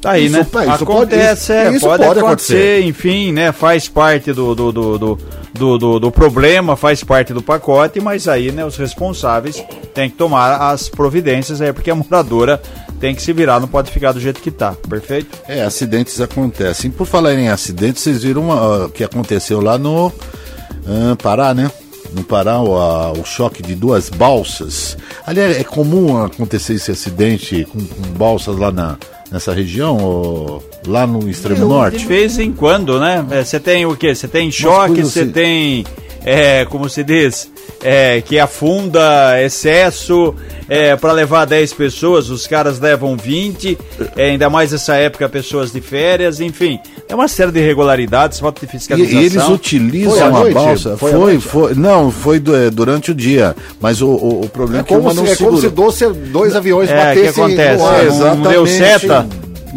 [0.00, 0.42] Tá aí, isso, né?
[0.42, 3.50] Isso Acontece, pode, é, isso pode, pode acontecer, acontecer, enfim, né?
[3.50, 5.18] Faz parte do do, do, do,
[5.56, 10.16] do, do, do problema, faz parte do pacote, mas aí, né, os responsáveis têm que
[10.16, 12.60] tomar as providências aí, porque a moradora
[13.00, 15.38] tem que se virar, não pode ficar do jeito que tá, perfeito?
[15.46, 16.90] É, acidentes acontecem.
[16.90, 21.70] Por falar em acidentes, vocês viram o que aconteceu lá no uh, Pará, né?
[22.12, 24.96] no Pará o, a, o, choque de duas balsas.
[25.26, 28.96] Aliás, é comum acontecer esse acidente com, com balsas lá na,
[29.30, 31.98] nessa região, ou lá no extremo Eu, norte?
[31.98, 33.24] De vez em quando, né?
[33.30, 34.14] É, você é, tem o quê?
[34.14, 35.30] Você tem choque, você assim.
[35.30, 35.86] tem,
[36.24, 37.50] é, como se diz,
[37.82, 40.34] é, que afunda excesso
[40.68, 43.78] é, para levar 10 pessoas, os caras levam 20,
[44.16, 46.80] é, ainda mais essa época, pessoas de férias, enfim.
[47.08, 49.20] É uma série de irregularidades, falta de fiscalização.
[49.20, 50.96] E, eles utilizam a balsa.
[50.96, 53.54] Foi, foi, foi, não, foi é, durante o dia.
[53.80, 56.00] Mas o, o, o problema é, é que uma não é como se dois,
[56.32, 57.22] dois aviões é, batessem.
[57.22, 57.78] que acontece?
[57.78, 58.04] No ar.
[58.04, 58.42] Exatamente.
[58.42, 59.26] Não deu seta.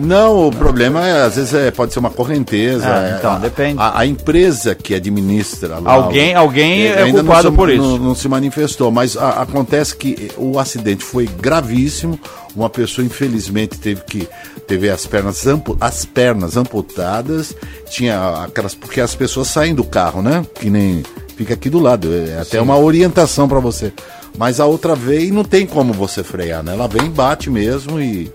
[0.02, 2.88] Não, o problema é, às vezes, é, pode ser uma correnteza.
[2.88, 3.80] É, então, a, depende.
[3.80, 7.82] A, a, empresa que administra lá, Alguém, alguém é, é culpado por isso.
[7.82, 12.18] Não, não, se manifestou, mas a, acontece que o acidente foi gravíssimo.
[12.56, 14.28] Uma pessoa, infelizmente, teve que
[14.66, 17.54] teve as pernas, ampu, as pernas amputadas.
[17.90, 18.74] Tinha aquelas.
[18.74, 20.46] Porque as pessoas saem do carro, né?
[20.56, 21.04] Que nem.
[21.36, 22.08] Fica aqui do lado.
[22.14, 22.60] É até Sim.
[22.60, 23.92] uma orientação para você.
[24.38, 26.74] Mas a outra vez não tem como você frear, né?
[26.74, 28.32] Ela vem, bate mesmo e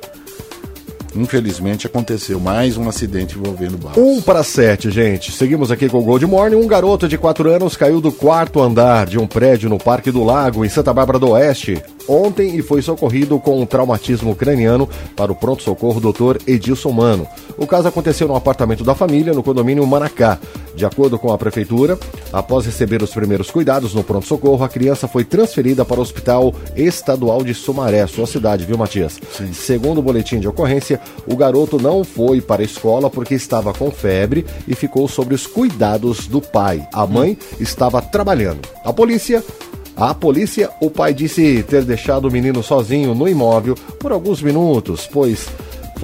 [1.17, 4.03] Infelizmente aconteceu mais um acidente envolvendo barcos.
[4.03, 5.33] Um para sete, gente.
[5.33, 6.57] Seguimos aqui com o Gold Morning.
[6.57, 10.25] Um garoto de 4 anos caiu do quarto andar de um prédio no Parque do
[10.25, 15.33] Lago, em Santa Bárbara do Oeste ontem e foi socorrido com um traumatismo craniano para
[15.33, 16.39] o pronto-socorro Dr.
[16.47, 17.27] Edilson Mano.
[17.57, 20.39] O caso aconteceu no apartamento da família, no condomínio Manacá.
[20.75, 21.97] De acordo com a prefeitura,
[22.33, 27.45] após receber os primeiros cuidados no pronto-socorro, a criança foi transferida para o Hospital Estadual
[27.45, 29.21] de Sumaré, sua cidade, viu, Matias?
[29.33, 29.53] Sim.
[29.53, 33.91] Segundo o boletim de ocorrência, o garoto não foi para a escola porque estava com
[33.91, 36.87] febre e ficou sob os cuidados do pai.
[36.93, 38.61] A mãe estava trabalhando.
[38.85, 39.45] A polícia
[39.97, 45.09] a polícia, o pai disse ter deixado o menino sozinho no imóvel por alguns minutos,
[45.11, 45.49] pois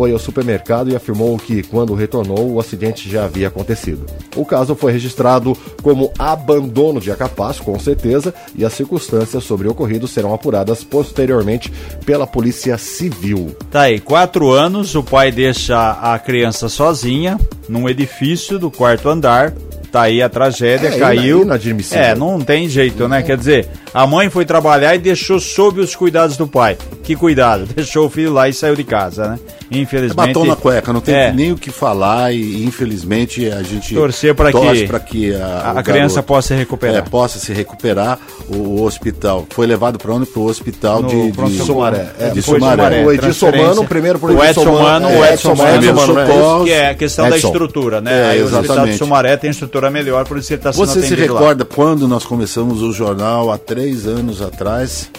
[0.01, 4.07] foi ao supermercado e afirmou que, quando retornou, o acidente já havia acontecido.
[4.37, 9.73] O caso foi registrado como abandono de capaz, com certeza, e as circunstâncias sobre o
[9.73, 11.71] ocorrido serão apuradas posteriormente
[12.07, 13.55] pela Polícia Civil.
[13.71, 19.53] Tá aí, quatro anos, o pai deixa a criança sozinha num edifício do quarto andar.
[19.91, 21.43] Tá aí a tragédia, É, caiu.
[21.43, 22.03] inadmissível.
[22.05, 23.23] É, não tem jeito, né?
[23.23, 26.77] Quer dizer, a mãe foi trabalhar e deixou sob os cuidados do pai.
[27.03, 27.67] Que cuidado?
[27.75, 29.39] Deixou o filho lá e saiu de casa, né?
[29.73, 30.15] É Infelizmente.
[30.29, 31.33] batom na cueca, não tem É.
[31.33, 36.17] nem o que falar e infelizmente a gente Torcer para que pra que a, criança
[36.17, 36.97] garoto, possa se recuperar.
[36.97, 38.19] é, possa se recuperar.
[38.49, 40.27] O, o hospital foi levado para onde?
[40.27, 42.07] Para o hospital No de, pronto de Sumaré.
[42.19, 43.05] É, de Sumaré.
[43.05, 43.51] O Edson.
[43.53, 44.83] Mano, primeiro por O Edson Edson Mano.
[44.83, 46.21] Mano, é, o Edson Mano,
[46.61, 48.39] é que é a questão da estrutura, né?
[48.39, 48.97] É, o Hospital de.
[48.99, 51.41] Sumaré tem estrutura melhor, por isso que ele está sendo Você se atendido lá.
[51.41, 55.11] recorda quando nós começamos o jornal há três anos atrás?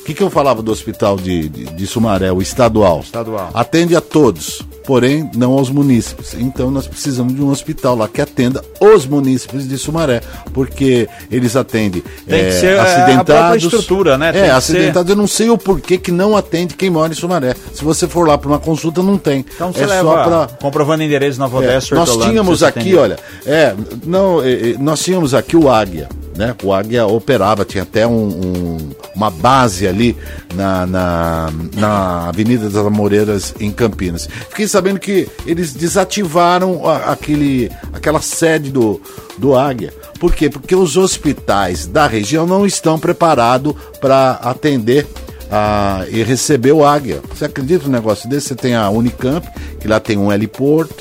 [0.00, 3.00] O que, que eu falava do hospital de, de, de Sumaré, o estadual?
[3.00, 3.50] Estadual.
[3.52, 6.32] Atende a todos, porém não aos munícipes.
[6.32, 10.22] Então nós precisamos de um hospital lá que atenda os munícipes de Sumaré,
[10.54, 13.34] porque eles atendem Tem que eh, ser a- a acidentados.
[13.34, 14.32] própria estrutura, né?
[14.32, 15.10] Tem É, que acidentados.
[15.10, 17.54] Eu não sei o porquê que não atende quem mora em Sumaré.
[17.74, 19.44] Se você for lá para uma consulta, não tem.
[19.54, 23.18] Então você é leva só para comprovando endereço Nova é, Odessa, nós tínhamos aqui, olha,
[23.44, 23.74] é,
[24.06, 26.56] não, é, é, nós tínhamos aqui o Águia, né?
[26.64, 30.16] O Águia operava, tinha até um, um- uma base ali
[30.54, 34.28] na, na, na Avenida das Amoreiras em Campinas.
[34.48, 39.00] Fiquei sabendo que eles desativaram a- aquele, aquela sede do,
[39.36, 39.92] do Águia.
[40.20, 40.48] Por quê?
[40.48, 45.04] Porque os hospitais da região não estão preparados para atender
[45.50, 47.20] ah, e receber o Águia.
[47.28, 48.48] Você acredita num negócio desse?
[48.48, 49.46] Você tem a Unicamp,
[49.80, 50.94] que lá tem um heliporto,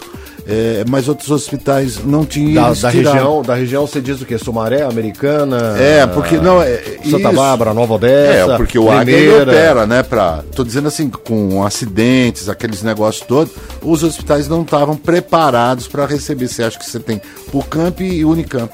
[0.48, 2.64] é, mas outros hospitais não tinham.
[2.64, 4.38] Da, da região, da região você diz o que?
[4.38, 5.76] Sumaré, Americana?
[5.78, 6.78] É, porque não é.
[7.04, 7.34] Santa isso.
[7.34, 8.54] Bárbara, Nova Odessa.
[8.54, 10.04] É, porque o Águia opera, né?
[10.04, 16.06] Pra, tô dizendo assim, com acidentes, aqueles negócios todos, os hospitais não estavam preparados para
[16.06, 16.48] receber.
[16.48, 18.74] Você acha que você tem Pucamp e Unicamp.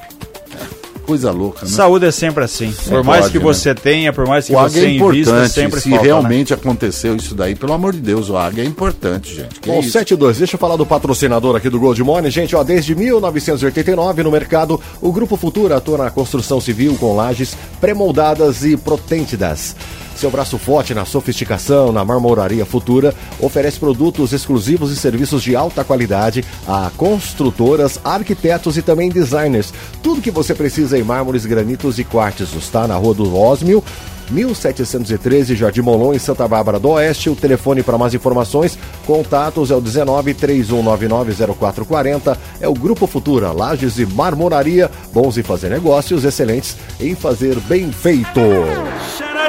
[1.04, 1.70] É, Coisa louca, né?
[1.70, 2.72] Saúde é sempre assim.
[2.88, 3.44] por mais pode, que né?
[3.44, 5.52] você tenha, por mais que O você Águia é invista, importante.
[5.52, 6.08] sempre Se falta, né?
[6.08, 9.60] realmente aconteceu isso daí, pelo amor de Deus, o Águia é importante, gente.
[9.60, 9.90] Que Bom, isso?
[9.90, 12.30] 7 e 2, deixa eu falar do patrocinador aqui do Gold Money.
[12.30, 17.56] Gente, ó, desde 1989 no mercado, o Grupo Futura atua na construção civil com lajes
[17.80, 19.76] pré-moldadas e protêntidas.
[20.16, 25.84] Seu braço forte na sofisticação, na marmoraria futura, oferece produtos exclusivos e serviços de alta
[25.84, 29.72] qualidade a construtoras, arquitetos e também designers.
[30.02, 32.86] Tudo que você precisa em mármores, granitos e quartzos, tá?
[32.86, 33.82] Na rua do Osmio,
[34.30, 37.28] 1713 Jardim Molon, em Santa Bárbara do Oeste.
[37.28, 42.38] O telefone para mais informações, contatos é o 19 3199 0440.
[42.60, 44.90] É o Grupo Futura, Lages e Marmoraria.
[45.12, 48.40] Bons em fazer negócios, excelentes em fazer bem feito.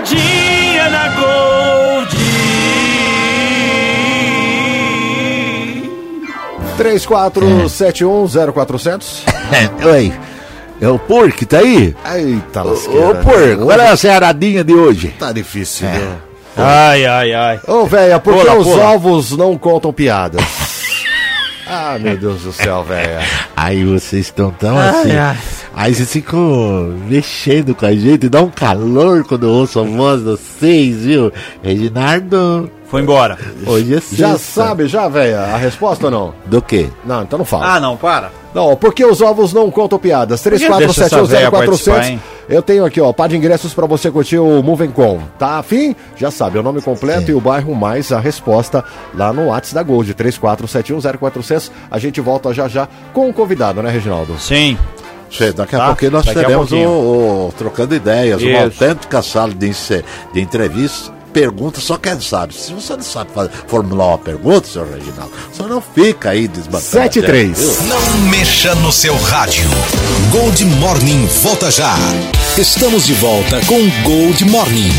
[0.06, 2.16] Charadinha na Gold.
[6.78, 9.24] 34710400.
[9.86, 10.14] Oi,
[10.82, 11.96] é o porco, tá aí?
[12.14, 13.16] Eita, Ô, lasqueira.
[13.16, 15.10] porco, olha a cearadinha de hoje.
[15.20, 16.18] Tá difícil, né?
[16.58, 17.60] Ai, ai, ai.
[17.68, 20.42] Ô, velha, por que os ovos não contam piadas?
[21.68, 23.20] Ah, meu Deus do céu, velha.
[23.56, 25.12] Aí vocês estão tão assim.
[25.12, 25.38] ai.
[25.74, 30.20] Aí vocês ficam mexendo com a gente, dá um calor quando eu ouço a voz
[30.20, 31.32] de vocês, viu?
[31.62, 33.38] Reginaldo, Foi embora.
[33.66, 34.16] hoje é sexta.
[34.16, 36.34] Já sabe, já, velha, a resposta ou não?
[36.46, 36.88] Do quê?
[37.04, 37.76] Não, então não fala.
[37.76, 38.32] Ah, não, para.
[38.54, 40.42] Não, porque os ovos não contam piadas.
[40.42, 42.20] que deixa essa véia participar, 34710400.
[42.48, 45.20] Eu tenho aqui, ó, par de ingressos pra você curtir o Moving Com.
[45.40, 45.96] Tá afim?
[46.16, 48.84] Já sabe, o nome completo e o bairro mais a resposta
[49.16, 51.72] lá no WhatsApp da Gold, 34710400.
[51.90, 54.38] A gente volta já já com o convidado, né, Reginaldo?
[54.40, 54.78] Sim.
[55.30, 55.86] Che, Daqui a Tá?
[55.88, 58.64] pouquinho nós Daqui teremos o, o Trocando Ideias, uma Isso.
[58.84, 59.72] autêntica sala de,
[60.34, 61.15] de entrevista.
[61.36, 62.54] Pergunta, só quem sabe.
[62.54, 66.82] Se você não sabe fazer, formular uma pergunta, senhor Reginaldo, só não fica aí desbancando.
[66.82, 67.80] 7 e 3.
[67.90, 69.70] Não mexa no seu rádio.
[70.32, 71.94] Gold Morning volta já.
[72.58, 74.94] Estamos de volta com Gold Morning.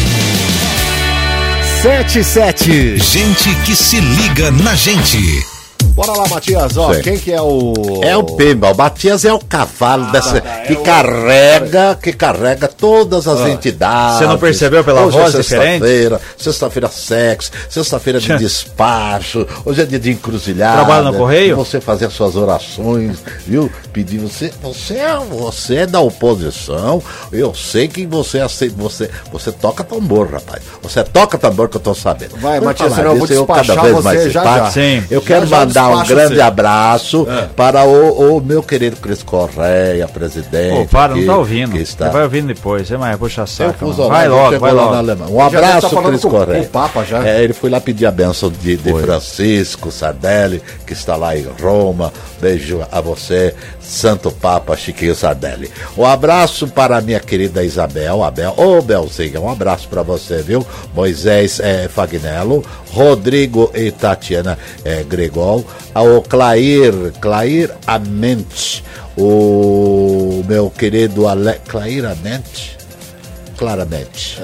[1.81, 2.99] 7 e 7.
[2.99, 5.56] Gente que se liga na gente.
[5.97, 6.77] Bora lá, Matias.
[6.77, 7.03] Ó, Sei.
[7.03, 7.73] quem que é o.
[8.03, 13.49] É o Pemba, o Matias é o cavalo dessa, que carrega, que carrega todas as
[13.49, 14.19] entidades.
[14.19, 15.81] Você não percebeu pela Hoje voz é diferente?
[15.81, 20.85] Sexta-feira, sexta-feira sexo, sexta-feira de despacho, hoje é dia de encruzilhada.
[20.85, 21.57] Trabalha no correio?
[21.57, 23.71] Você fazer as suas orações, viu?
[23.91, 27.03] Pedir você, você é, você é da oposição.
[27.33, 30.63] Eu sei que você aceita, você, você toca tambor, rapaz.
[30.83, 32.37] Você toca tambor que eu tô sabendo.
[32.37, 34.67] Vai, Matias, eu vou despachar cada vez você mais já, simpático.
[34.67, 34.71] já.
[34.73, 35.05] Sim.
[35.11, 39.23] Eu Já, quero já mandar mandar um grande abraço para o, o meu querido Cris
[39.23, 40.77] Correia, presidente.
[40.81, 41.73] Pô, para, não que- tá ouvindo.
[41.73, 42.09] Que Você está...
[42.11, 43.93] vai ouvindo depois, é mais, puxa saco.
[43.93, 44.93] Vai logo, vai lá logo.
[44.93, 45.31] na Alemanha.
[45.31, 46.61] Um abraço, tá falando Cris Correia.
[46.63, 47.27] com o Papa já.
[47.27, 51.47] É, ele foi lá pedir a benção de, de Francisco Sardelli, que está lá em
[51.61, 52.13] Roma.
[52.41, 55.71] Beijo a você, Santo Papa Chiquinho Sardelli.
[55.97, 60.65] Um abraço para a minha querida Isabel, Abel, ô Belzinha, um abraço para você, viu?
[60.95, 68.85] Moisés é, Fagnello, Rodrigo e Tatiana é, Gregol, ao Clair, Clair Amente,
[69.17, 71.55] o meu querido Ale...
[71.67, 72.77] Clair Amente?
[73.57, 74.39] Claramente.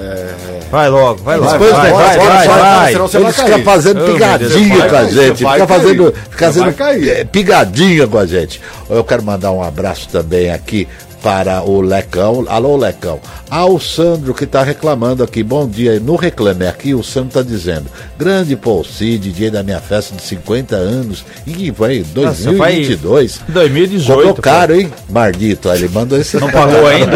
[0.71, 1.51] Vai logo, vai logo.
[1.51, 5.67] Depois vai, vai, vai, vai, vai, vai, Ele fica fazendo pigadinha com a gente, fica
[5.67, 8.59] fazendo, fazendo pigadinha com a gente.
[8.89, 10.87] Eu quero mandar um abraço também aqui
[11.23, 12.45] para o Lecão.
[12.49, 13.19] Alô, Lecão.
[13.49, 15.41] Ao Sandro que está reclamando aqui.
[15.41, 15.97] Bom dia.
[15.99, 17.85] No Reclame Aqui, o Sandro está dizendo:
[18.19, 21.23] Grande Paul Cid, dia da minha festa de 50 anos.
[21.47, 23.41] E vai, Nossa, vai 2022.
[23.47, 24.13] 2018.
[24.17, 24.41] Cobrou pô.
[24.41, 24.91] caro, hein?
[25.09, 25.69] Mardito.
[25.69, 26.37] Aí Ele mandou esse.
[26.37, 27.15] Não pagou ainda?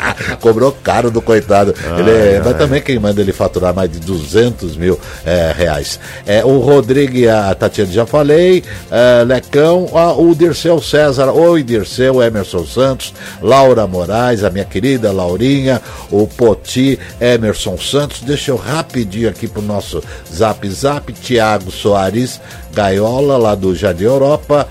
[0.40, 1.74] Cobrou caro do coitado.
[1.98, 5.98] ele, é- Mas também quem manda ele faturar mais de 200 mil é, reais.
[6.26, 8.62] É, o Rodrigo e a Tatiana já falei.
[8.90, 11.30] é, Lecão, ah, o Dirceu César.
[11.30, 18.20] Oi, Dirceu, Emerson Santos, Laura Moraes, a minha querida Laurinha, o Poti, Emerson Santos.
[18.22, 21.12] Deixa eu rapidinho aqui pro nosso zap zap.
[21.12, 22.40] Tiago Soares
[22.74, 24.66] Gaiola, lá do Jardim Europa.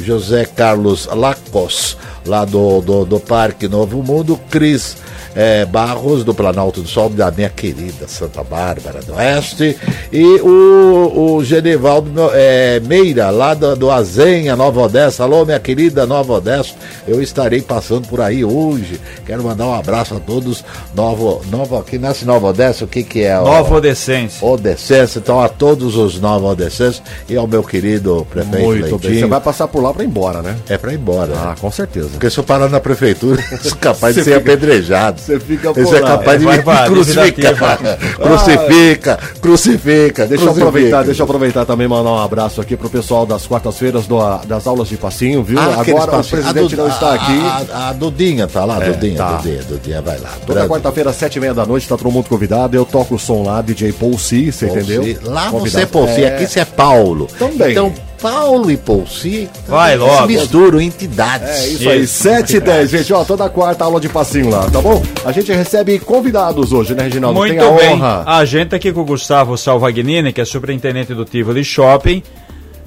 [0.00, 4.96] José Carlos Lacos, lá do, do, do Parque Novo Mundo, Cris
[5.34, 9.76] eh, Barros, do Planalto do Sol, da minha querida Santa Bárbara do Oeste,
[10.12, 15.22] e o, o Genevaldo eh, Meira, lá do, do Azenha, Nova Odessa.
[15.24, 16.74] Alô, minha querida Nova Odessa,
[17.06, 19.00] eu estarei passando por aí hoje.
[19.26, 20.64] Quero mandar um abraço a todos.
[20.94, 23.34] Novo, Nova, aqui nasce Nova Odessa, o que que é?
[23.34, 24.44] Nova Odescense.
[24.44, 28.90] Odescense, então a todos os Nova Odescenses e ao meu querido prefeito Muito bem.
[28.90, 29.20] Leitinho.
[29.20, 30.56] Você vai passar por lá pra ir embora, né?
[30.68, 31.28] É pra ir embora.
[31.28, 31.36] né?
[31.38, 32.08] Ah, com certeza.
[32.10, 35.17] Porque se eu parar na prefeitura, sou capaz de ser fica- apedrejado.
[35.20, 37.78] Você fica Você por é capaz de É, me vai, vai, crucificar.
[38.18, 40.26] Crucifica, crucifica.
[40.26, 44.06] Deixa eu aproveitar, deixa eu aproveitar também mandar um abraço aqui pro pessoal das quartas-feiras
[44.46, 45.58] das aulas de passinho, viu?
[45.58, 47.40] Ah, Agora o presidente não está aqui.
[47.72, 49.36] A, a Dudinha tá lá, É, Dudinha, tá.
[49.36, 50.30] Dudinha, Dudinha, vai lá.
[50.46, 52.76] Toda quarta-feira, sete e meia da noite, tá todo mundo convidado.
[52.76, 55.02] Eu toco o som lá, DJ Paul C, você Paul entendeu?
[55.02, 55.18] C.
[55.24, 55.70] Lá Convidado.
[55.70, 57.26] você é Paul C, É, aqui você é Paulo.
[57.38, 57.72] Também.
[57.72, 60.26] Então, Paulo e Paul C Vai se logo.
[60.26, 61.48] misturam entidades.
[61.48, 64.80] É isso aí, 7 e 10, gente, ó, toda quarta aula de passinho lá, tá
[64.80, 65.02] bom?
[65.24, 67.38] A gente recebe convidados hoje, né, Reginaldo?
[67.38, 67.92] Muito Tem a bem.
[67.94, 68.24] honra.
[68.26, 72.22] A gente aqui com o Gustavo Salvagnini, que é superintendente do Tivoli Shopping.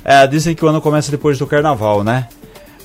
[0.04, 2.28] É, dizem que o ano começa depois do carnaval, né?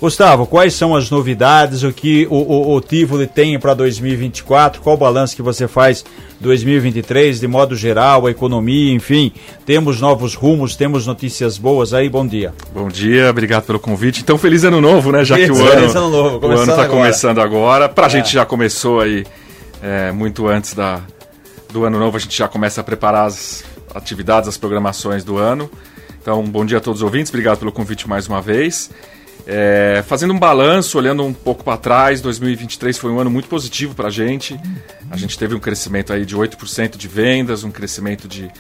[0.01, 4.95] Gustavo, quais são as novidades, o que o, o, o Tivoli tem para 2024, qual
[4.95, 6.05] o balanço que você faz
[6.41, 9.33] 2023, de modo geral, a economia, enfim,
[9.65, 12.53] temos novos rumos, temos notícias boas aí, bom dia.
[12.75, 14.21] Bom dia, obrigado pelo convite.
[14.21, 15.25] Então, feliz ano novo, né?
[15.25, 16.89] Já que o Feliz ano, o começando ano tá agora.
[16.89, 17.89] começando agora.
[17.89, 19.25] Pra gente já começou aí
[19.83, 21.01] é, muito antes da,
[21.73, 25.71] do ano novo, a gente já começa a preparar as atividades, as programações do ano.
[26.21, 28.91] Então, bom dia a todos os ouvintes, obrigado pelo convite mais uma vez.
[29.47, 33.95] É, fazendo um balanço, olhando um pouco para trás, 2023 foi um ano muito positivo
[33.95, 34.59] para a gente.
[35.09, 38.51] A gente teve um crescimento aí de 8% de vendas, um crescimento de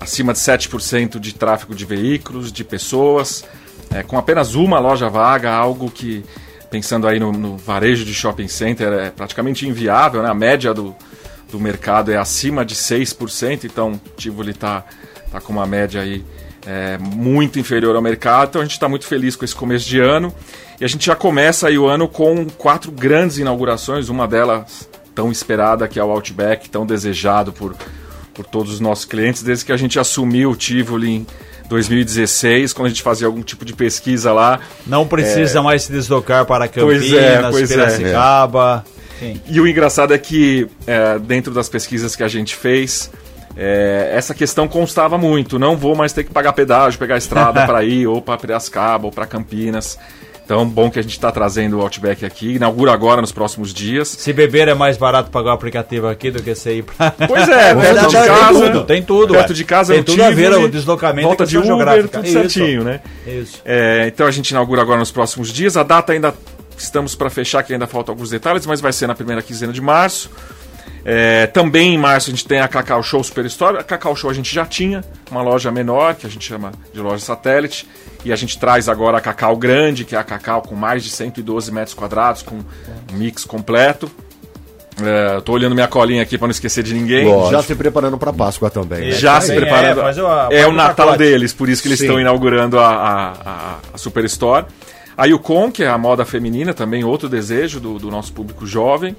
[0.00, 3.44] acima de 7% de tráfego de veículos, de pessoas,
[3.90, 6.24] é, com apenas uma loja vaga, algo que,
[6.68, 10.28] pensando aí no, no varejo de shopping center, é praticamente inviável, né?
[10.28, 10.96] A média do,
[11.50, 14.84] do mercado é acima de 6%, então Tivoli está
[15.30, 16.24] tá com uma média aí
[16.66, 20.00] é, muito inferior ao mercado, então a gente está muito feliz com esse começo de
[20.00, 20.34] ano.
[20.80, 25.32] E a gente já começa aí o ano com quatro grandes inaugurações, uma delas tão
[25.32, 27.74] esperada, que é o Outback, tão desejado por,
[28.32, 31.26] por todos os nossos clientes, desde que a gente assumiu o Tivoli em
[31.68, 34.60] 2016, quando a gente fazia algum tipo de pesquisa lá.
[34.86, 37.74] Não precisa mais se deslocar para Pois Campinas, é, pois é.
[37.74, 38.84] Piracicaba.
[39.20, 39.42] enfim.
[39.48, 43.10] E o engraçado é que, é, dentro das pesquisas que a gente fez,
[43.58, 45.58] é, essa questão constava muito.
[45.58, 49.12] Não vou mais ter que pagar pedágio, pegar estrada para ir, ou para Piracicaba, ou
[49.12, 49.98] para Campinas.
[50.44, 52.54] Então, bom que a gente está trazendo o Outback aqui.
[52.54, 54.08] Inaugura agora nos próximos dias.
[54.08, 57.10] Se beber é mais barato pagar o aplicativo aqui do que você ir pra.
[57.28, 58.70] Pois é, perto de tem casa.
[58.70, 61.44] tudo, tem tudo, Perto de casa Tem é o tudo a ver o deslocamento Volta
[61.44, 62.08] e de Uber, geográfica.
[62.08, 62.32] tudo Isso.
[62.32, 63.00] certinho, né?
[63.26, 63.60] Isso.
[63.62, 65.76] É, então a gente inaugura agora nos próximos dias.
[65.76, 66.32] A data ainda
[66.78, 69.82] estamos para fechar, que ainda faltam alguns detalhes, mas vai ser na primeira quinzena de
[69.82, 70.30] março.
[71.10, 73.78] É, também em março a gente tem a Cacau Show Superstore.
[73.78, 77.00] A Cacau Show a gente já tinha uma loja menor, que a gente chama de
[77.00, 77.88] loja satélite.
[78.26, 81.08] E a gente traz agora a Cacau Grande, que é a Cacau com mais de
[81.08, 82.62] 112 metros quadrados, com um
[83.12, 84.10] mix completo.
[85.00, 87.24] É, tô olhando minha colinha aqui para não esquecer de ninguém.
[87.24, 87.52] Lógico.
[87.52, 89.06] Já se preparando para Páscoa também.
[89.06, 89.10] né?
[89.12, 90.00] Já se também preparando.
[90.00, 91.18] é, fazer uma- É, o Natal pacote.
[91.18, 92.04] deles, por isso que eles Sim.
[92.06, 94.66] estão inaugurando a, a, a, a Superstore.
[95.16, 99.16] A Yukon, que é a moda feminina, também outro desejo do, do nosso público jovem.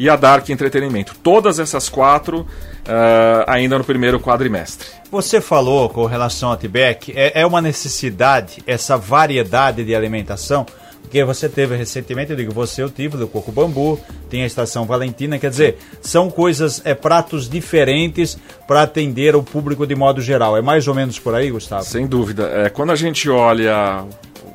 [0.00, 1.14] E a Dark Entretenimento.
[1.22, 2.46] Todas essas quatro
[2.88, 4.88] ah, ainda no primeiro quadrimestre.
[5.12, 10.64] Você falou com relação ao Tibete, é, é uma necessidade essa variedade de alimentação?
[11.02, 14.86] Porque você teve recentemente, eu digo, você eu tive do Coco Bambu, tem a Estação
[14.86, 20.56] Valentina, quer dizer, são coisas, é pratos diferentes para atender o público de modo geral.
[20.56, 21.84] É mais ou menos por aí, Gustavo?
[21.84, 22.50] Sem dúvida.
[22.54, 24.04] É, quando a gente olha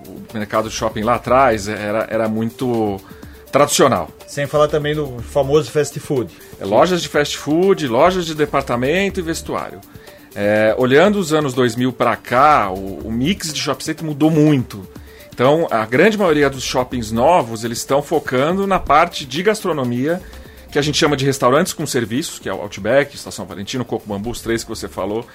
[0.08, 3.00] o mercado de shopping lá atrás, era, era muito
[3.52, 4.10] tradicional.
[4.28, 6.34] Sem falar também do famoso fast food.
[6.60, 9.80] É, lojas de fast food, lojas de departamento e vestuário.
[10.36, 14.86] É, olhando os anos 2000 para cá, o, o mix de shopping center mudou muito.
[15.34, 20.22] Então, a grande maioria dos shoppings novos, eles estão focando na parte de gastronomia,
[20.72, 24.08] que a gente chama de restaurantes com serviços, que é o Outback, Estação Valentino, Coco
[24.08, 25.26] Bambu, os três que você falou.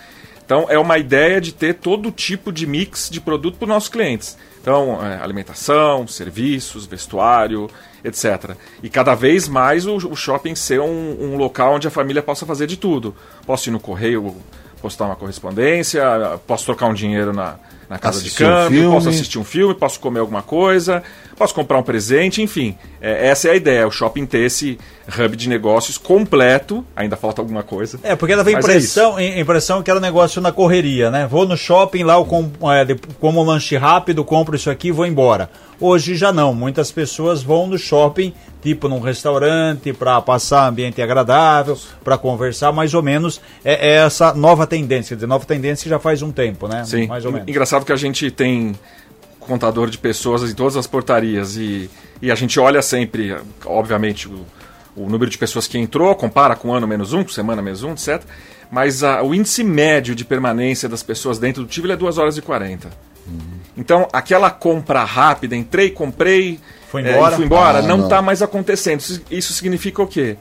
[0.45, 3.89] Então, é uma ideia de ter todo tipo de mix de produto para os nossos
[3.89, 4.37] clientes.
[4.61, 7.69] Então, é, alimentação, serviços, vestuário,
[8.05, 8.57] etc.
[8.83, 12.45] E cada vez mais o, o shopping ser um, um local onde a família possa
[12.45, 13.15] fazer de tudo.
[13.47, 14.37] Posso ir no correio,
[14.83, 16.03] postar uma correspondência,
[16.47, 17.59] posso trocar um dinheiro na,
[17.91, 18.95] na casa Assistir um de câmbio, filme.
[18.95, 21.03] posso assistir um filme, posso comer alguma coisa,
[21.37, 22.79] posso comprar um presente, enfim.
[23.01, 24.79] É, essa é a ideia, o shopping ter esse
[25.19, 27.99] hub de negócios completo, ainda falta alguma coisa.
[28.05, 31.27] É, porque dava a é impressão, a impressão que era um negócio na correria, né?
[31.27, 34.93] Vou no shopping lá, eu com, é, como um lanche rápido, compro isso aqui e
[34.93, 35.51] vou embora.
[35.81, 36.55] Hoje já não.
[36.55, 42.93] Muitas pessoas vão no shopping, tipo num restaurante, para passar ambiente agradável, para conversar, mais
[42.93, 43.41] ou menos.
[43.65, 45.11] É, é essa nova tendência.
[45.11, 46.85] Quer dizer, nova tendência já faz um tempo, né?
[46.85, 47.07] Sim.
[47.07, 47.49] Mais ou menos.
[47.49, 48.75] Engraçado que a gente tem
[49.39, 51.91] contador de pessoas em todas as portarias e,
[52.23, 54.45] e a gente olha sempre, obviamente, o,
[54.97, 57.93] o número de pessoas que entrou, compara com ano menos um, com semana menos um,
[57.93, 58.23] etc.
[58.71, 62.37] Mas a- o índice médio de permanência das pessoas dentro do Tivoli é 2 horas
[62.37, 62.89] e 40.
[63.77, 66.59] Então, aquela compra rápida, entrei, comprei,
[66.91, 67.33] Foi é, embora?
[67.33, 69.01] e fui embora, Ah, não está mais acontecendo.
[69.01, 70.37] Isso, isso significa o quê?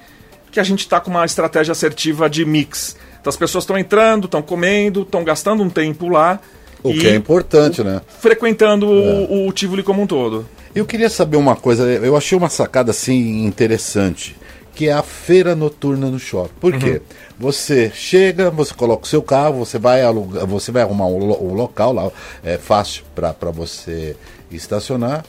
[0.51, 2.97] Que a gente está com uma estratégia assertiva de mix.
[3.21, 6.39] Então, as pessoas estão entrando, estão comendo, estão gastando um tempo lá.
[6.83, 8.01] O que é importante, né?
[8.19, 10.45] frequentando o, o Tivoli como um todo.
[10.73, 14.35] Eu queria saber uma coisa, eu achei uma sacada assim interessante,
[14.75, 16.53] que é a feira noturna no shopping.
[16.59, 17.01] Por quê?
[17.39, 21.43] Você chega, você coloca o seu carro, você vai alugar, você vai arrumar um, lo-
[21.43, 22.11] um local lá,
[22.43, 24.15] é fácil para você
[24.51, 25.25] estacionar.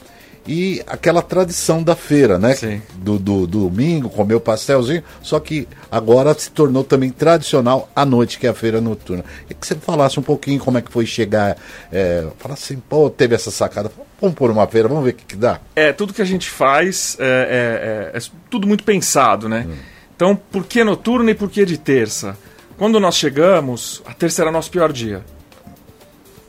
[0.47, 2.55] E aquela tradição da feira, né?
[2.55, 2.81] Sim.
[2.95, 8.03] Do, do, do domingo, comer o pastelzinho, só que agora se tornou também tradicional à
[8.03, 9.23] noite, que é a feira noturna.
[9.41, 11.55] Queria que você falasse um pouquinho como é que foi chegar,
[11.91, 15.25] é, falar assim, pô, teve essa sacada, vamos pôr uma feira, vamos ver o que,
[15.25, 15.59] que dá.
[15.75, 19.67] É, tudo que a gente faz é, é- é- é tudo muito pensado, né?
[20.15, 22.35] Então, por que noturno e por que de terça?
[22.77, 25.23] Quando nós chegamos, a terça era nosso pior dia.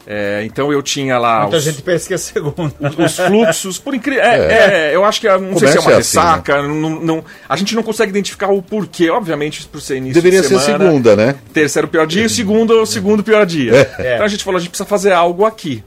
[0.06, 2.74] É, então eu tinha lá Muita os, gente pensa que é segunda.
[2.98, 4.22] os fluxos, por incrível.
[4.24, 6.62] É, é, eu acho que é- não sei se é Comércio uma é assim, ressaca,
[6.62, 9.10] não, não- a gente não consegue identificar o porquê.
[9.10, 11.36] Obviamente, por ser início Deveria de ser semana, segunda, né?
[11.52, 13.88] Terça era o pior dia e o segundo é o segundo pior dia.
[13.98, 15.84] Então a gente falou, a gente precisa fazer algo aqui.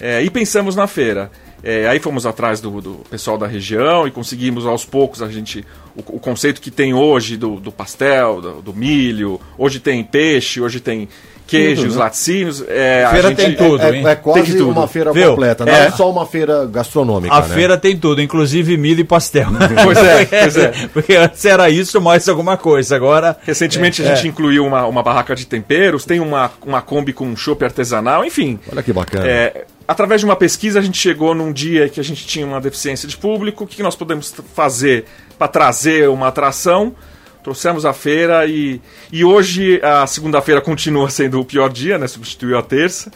[0.00, 1.30] É, e pensamos na feira.
[1.64, 5.64] É, aí fomos atrás do, do pessoal da região e conseguimos aos poucos a gente
[5.94, 9.40] o, o conceito que tem hoje do, do pastel, do, do milho.
[9.56, 11.08] Hoje tem peixe, hoje tem
[11.46, 12.00] queijos, Tudo, né?
[12.04, 12.64] laticínios.
[12.68, 14.06] É, a Feira gente- tem tudo, É, hein?
[14.08, 14.70] é quase Tem tudo.
[14.70, 15.30] uma feira Viu?
[15.30, 15.86] completa, não É.
[15.86, 17.34] é só uma feira gastronômica.
[17.34, 17.54] A né?
[17.54, 19.48] feira tem tudo, inclusive milho e pastel.
[19.84, 20.72] Pois é, pois é.
[20.92, 23.36] Porque antes era isso mais alguma coisa, agora.
[23.44, 27.34] Recentemente É, a gente incluiu uma, uma barraca de temperos, tem uma, uma Kombi com
[27.36, 28.58] chopp artesanal, enfim.
[28.70, 29.26] Olha que bacana.
[29.26, 32.60] É, através de uma pesquisa, a gente chegou num dia que a gente tinha uma
[32.60, 33.64] deficiência de público.
[33.64, 35.04] O que nós podemos fazer
[35.38, 36.94] para trazer uma atração?
[37.42, 38.80] Trouxemos a feira e,
[39.10, 42.06] e hoje a segunda-feira continua sendo o pior dia, né?
[42.06, 43.10] Substituiu a terça.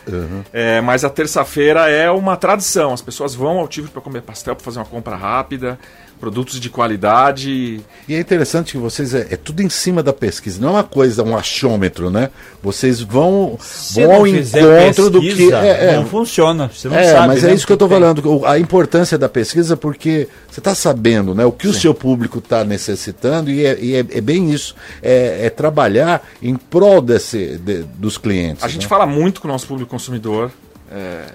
[0.53, 2.93] É, mas a terça-feira é uma tradição.
[2.93, 5.79] As pessoas vão ao Tivoli para comer pastel, para fazer uma compra rápida,
[6.19, 7.81] produtos de qualidade.
[8.09, 10.85] E é interessante que vocês é, é tudo em cima da pesquisa, não é uma
[10.85, 12.31] coisa, um achômetro, né?
[12.63, 15.29] Vocês vão, Se vão ao encontro do que.
[15.29, 16.71] pesquisa, É, é, Não funciona.
[16.75, 17.27] Você não é, sabe.
[17.29, 18.45] mas né, é isso que eu estou falando.
[18.47, 22.65] A importância da pesquisa, porque você está sabendo né, o que o seu público está
[22.65, 24.75] necessitando, e, é, e é- é bem isso.
[25.03, 28.65] É, é trabalhar em prol desse, de- dos clientes.
[28.65, 28.89] A gente né?
[28.89, 30.51] fala muito com o nosso público consumidor.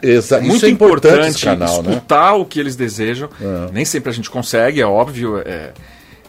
[0.02, 1.92] Exa- É muito é importante, importante canal, né?
[1.92, 3.30] escutar o que eles desejam.
[3.72, 5.40] Nem sempre a gente consegue, é óbvio.
[5.46, 5.72] é-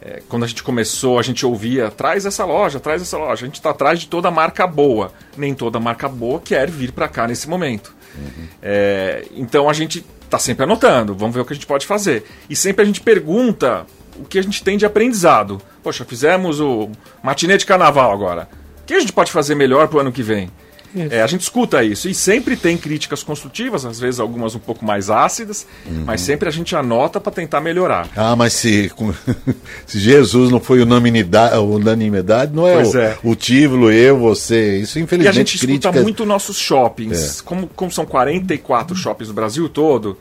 [0.05, 3.45] é, quando a gente começou, a gente ouvia: traz essa loja, traz essa loja.
[3.45, 5.13] A gente está atrás de toda marca boa.
[5.37, 7.95] Nem toda marca boa quer vir para cá nesse momento.
[8.61, 12.25] É, então a gente está sempre anotando, vamos ver o que a gente pode fazer.
[12.49, 13.87] E sempre a gente pergunta
[14.19, 15.61] o que a gente tem de aprendizado.
[15.83, 16.91] Poxa, fizemos o
[17.23, 18.49] matinê de carnaval agora.
[18.83, 20.51] O que a gente pode fazer melhor para o ano que vem?
[20.95, 24.85] É, a gente escuta isso e sempre tem críticas construtivas, às vezes algumas um pouco
[24.85, 25.67] mais ácidas,
[26.05, 28.09] mas sempre a gente anota para tentar melhorar.
[28.15, 29.13] Ah, mas se, com-
[29.87, 33.19] se Jesus não foi unanimidade, unanimidade não é Pois o, é.
[33.25, 34.79] o Tíbulo, eu, você.
[34.79, 37.41] Isso, E infelizmente, a gente escuta críticas- muito nossos shoppings.
[37.41, 37.43] É.
[37.43, 40.19] Como, como são 44 shoppings no Brasil todo,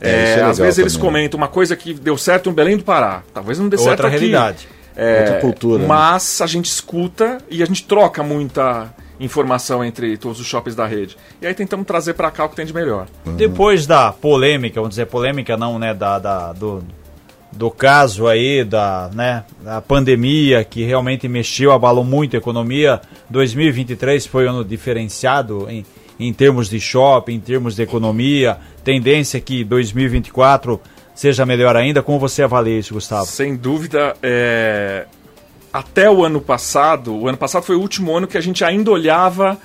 [0.00, 1.06] É, é, é às vezes eles também.
[1.08, 3.22] comentam uma coisa que deu certo em Belém do Pará.
[3.34, 4.16] Talvez não dê Outra certo aqui.
[4.16, 4.68] realidade.
[4.96, 5.86] É, Outra cultura, né?
[5.88, 10.86] Mas a gente escuta e a gente troca muita informação entre todos os shoppings da
[10.86, 11.16] rede.
[11.40, 13.06] E aí tentamos trazer para cá o que tem de melhor.
[13.36, 16.82] Depois da polêmica, vamos dizer, polêmica não, né, da, da- do,
[17.52, 24.24] do caso aí, da, né, da pandemia que realmente mexeu, abalou muito a economia, 2023
[24.26, 25.84] foi um ano diferenciado em,
[26.18, 30.80] em termos de shopping, em termos de economia, tendência que 2024
[31.14, 33.26] seja melhor ainda, como você avalia isso, Gustavo?
[33.26, 35.04] Sem dúvida, é,
[35.72, 38.90] até o ano passado, o ano passado foi o último ano que a gente ainda
[38.90, 39.56] olhava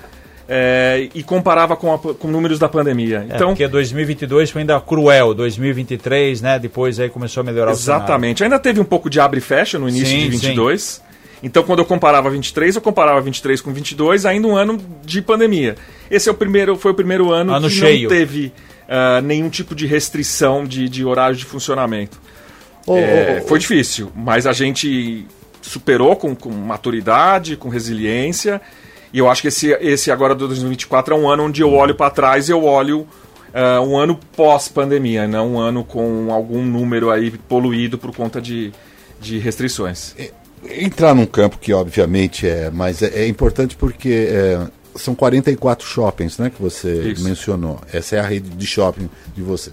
[0.48, 3.26] é, e comparava com, a- com números da pandemia.
[3.28, 7.74] É, Então, porque 2022 foi ainda cruel, 2023, né, depois aí começou a melhorar o
[7.74, 8.44] Exatamente.
[8.44, 11.02] Ainda teve um pouco de abre e fecha no início Sim, de 22.
[11.42, 15.74] Então, quando eu comparava 23, eu comparava 23 com 22, ainda um ano de pandemia.
[16.10, 18.08] Esse é o primeiro, foi o primeiro ano, Ano que cheio.
[18.08, 18.52] não teve
[18.88, 22.18] ah, nenhum tipo de restrição de, de horário de funcionamento.
[22.86, 25.26] Ô, É, ô, ô, foi difícil, mas a gente
[25.68, 28.60] superou com, com maturidade, com resiliência.
[29.12, 31.94] E eu acho que esse, esse agora do 2024 é um ano onde eu olho
[31.94, 33.06] para trás e eu olho
[33.56, 38.70] ah, um ano pós-pandemia, não um ano com algum número aí poluído por conta de,
[39.18, 40.14] de restrições.
[40.68, 46.36] entrar num campo que obviamente é, mas é, é importante porque é, são 44 shoppings,
[46.36, 47.24] né, que você Isso.
[47.24, 47.80] mencionou.
[47.90, 49.70] Essa é a rede de shopping de você.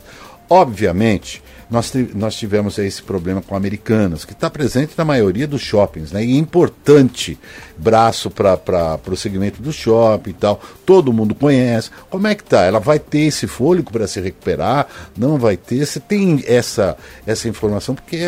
[0.50, 6.12] Obviamente, nós, nós tivemos esse problema com Americanas, que está presente na maioria dos shoppings,
[6.12, 6.24] né?
[6.24, 7.36] E é importante
[7.76, 10.62] braço para o segmento do shopping e tal.
[10.86, 11.90] Todo mundo conhece.
[12.12, 12.62] Como é que tá?
[12.62, 14.86] Ela vai ter esse fôlego para se recuperar?
[15.18, 15.84] Não vai ter?
[15.84, 16.96] Você tem essa,
[17.26, 17.96] essa informação?
[17.96, 18.20] Porque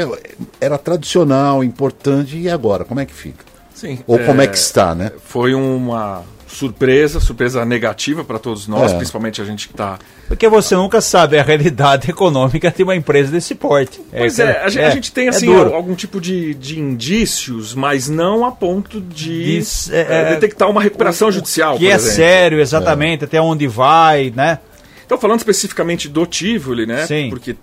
[0.60, 2.84] era tradicional, importante, e agora?
[2.84, 3.46] Como é que fica?
[3.76, 4.00] Sim.
[4.08, 5.12] Ou como é que está, né?
[5.24, 6.24] Foi uma
[6.56, 8.96] surpresa, surpresa negativa para todos nós, É.
[8.98, 13.32] principalmente a gente que está Porque você nunca sabe a realidade econômica de uma empresa
[13.32, 14.02] desse porte.
[14.10, 18.08] Pois é, a, gente, a gente tem é assim algum tipo de, de indícios, mas
[18.10, 21.78] não a ponto de Diz, é, detectar uma recuperação judicial.
[21.78, 22.16] Que é exemplo.
[22.16, 24.60] sério, exatamente, até onde vai, né?
[25.06, 27.06] Então, falando especificamente do Tivoli, né?
[27.06, 27.30] Sim.
[27.30, 27.56] Porque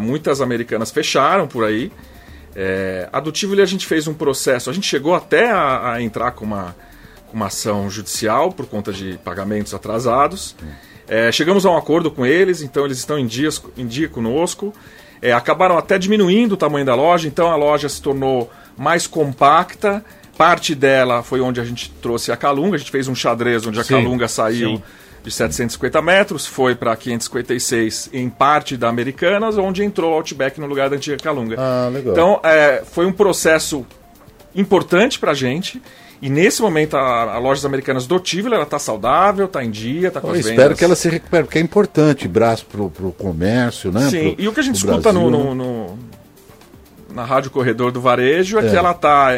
[0.00, 1.92] muitas americanas fecharam por aí.
[3.12, 6.32] A do Tivoli a gente fez um processo, a gente chegou até a, a entrar
[6.32, 6.74] com uma,
[7.32, 10.54] uma ação judicial por conta de pagamentos atrasados.
[11.08, 14.74] Eh, chegamos a um acordo com eles, então eles estão em, dias, em dia conosco.
[15.22, 20.04] Eh, acabaram até diminuindo o tamanho da loja, então a loja se tornou mais compacta.
[20.36, 23.80] Parte dela foi onde a gente trouxe a Calunga, a gente fez um xadrez onde
[23.80, 24.82] a Sim, Calunga saiu sim.
[25.24, 30.66] de 750 metros, foi para 556 em parte da Americanas, onde entrou o Outback no
[30.66, 31.56] lugar da antiga Calunga.
[31.58, 32.12] Ah, legal.
[32.12, 33.84] Então, é, foi um processo
[34.54, 35.82] importante para a gente.
[36.20, 40.08] E nesse momento, a, a Lojas Americanas do Tivoli, ela está saudável, está em dia,
[40.08, 40.78] está com Eu as espero vendas.
[40.78, 44.08] que ela se recupere, porque é importante braço para o comércio, né?
[44.10, 45.64] Sim, pro- e o que a gente escuta no, Brasil, no- né?
[47.08, 48.70] no- na Rádio Corredor do Varejo é, É.
[48.70, 49.28] que ela está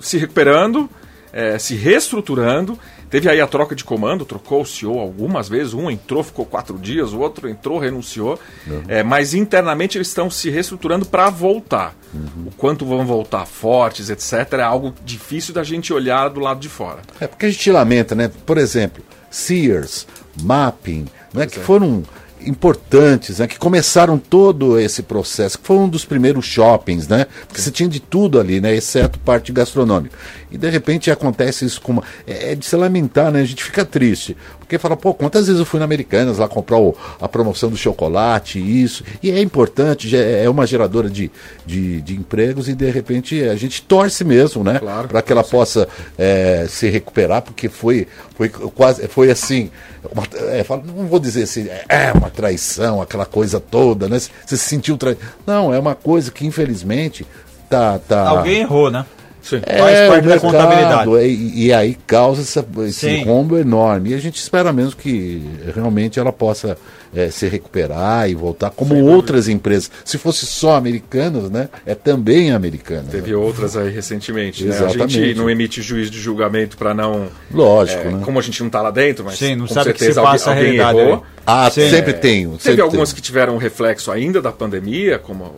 [0.00, 0.88] se recuperando,
[1.32, 2.78] é, se reestruturando.
[3.10, 5.74] Teve aí a troca de comando, trocou o CEO algumas vezes.
[5.74, 8.38] Um entrou, ficou quatro dias, o outro entrou, renunciou.
[8.66, 8.82] Uhum.
[8.86, 11.94] É, mas internamente eles estão se reestruturando para voltar.
[12.14, 12.46] Uhum.
[12.46, 16.68] O quanto vão voltar fortes, etc., é algo difícil da gente olhar do lado de
[16.68, 17.00] fora.
[17.20, 18.30] É porque a gente lamenta, né?
[18.46, 20.06] Por exemplo, Sears,
[20.42, 21.46] Mapping, né?
[21.46, 21.62] que é.
[21.62, 22.04] foram
[22.46, 23.46] importantes, né?
[23.46, 27.26] Que começaram todo esse processo, que foi um dos primeiros shoppings, né?
[27.46, 28.74] Porque você tinha de tudo ali, né?
[28.74, 30.16] Exceto parte gastronômica.
[30.50, 32.02] E de repente acontece isso com uma...
[32.26, 33.40] É, é de se lamentar, né?
[33.40, 34.36] A gente fica triste.
[34.58, 37.76] Porque fala, pô, quantas vezes eu fui na Americanas lá comprar o- a promoção do
[37.76, 39.02] chocolate, isso.
[39.22, 41.30] E é importante, já é uma geradora de,
[41.66, 44.78] de, de empregos e de repente a gente torce mesmo, né?
[44.78, 45.88] Claro, para que ela possa
[46.18, 49.70] é, se recuperar, porque foi, foi quase, foi assim,
[50.12, 54.18] uma- é, não vou dizer assim, é uma traição, aquela coisa toda, né?
[54.18, 55.16] Você se sentiu tra...
[55.46, 57.26] Não, é uma coisa que infelizmente
[57.68, 59.04] tá, tá Alguém errou, né?
[59.42, 59.60] Sim.
[59.60, 61.16] Faz é, parte da mercado, contabilidade.
[61.16, 63.24] é, E, e aí causa essa, esse Sim.
[63.24, 64.10] rombo enorme.
[64.10, 65.42] E a gente espera mesmo que
[65.74, 66.76] realmente ela possa
[67.14, 69.90] é, se recuperar e voltar, como outras empresas.
[70.04, 71.68] Se fosse só americanas, né?
[71.84, 73.04] É também americana.
[73.10, 73.36] Teve né?
[73.36, 74.64] outras aí recentemente.
[74.64, 74.72] Né?
[74.72, 75.12] A Exatamente.
[75.12, 77.28] gente não emite juízo de julgamento para não.
[77.52, 78.22] Lógico, é, né?
[78.24, 80.20] Como a gente não está lá dentro, mas Sim, não com sabe o que certeza
[80.20, 81.14] se passa alguém, alguém errou.
[81.14, 81.20] aí.
[81.46, 81.90] Ah, Sim.
[81.90, 82.50] sempre tenho.
[82.50, 83.16] Teve sempre algumas tenho.
[83.16, 85.54] que tiveram um reflexo ainda da pandemia, como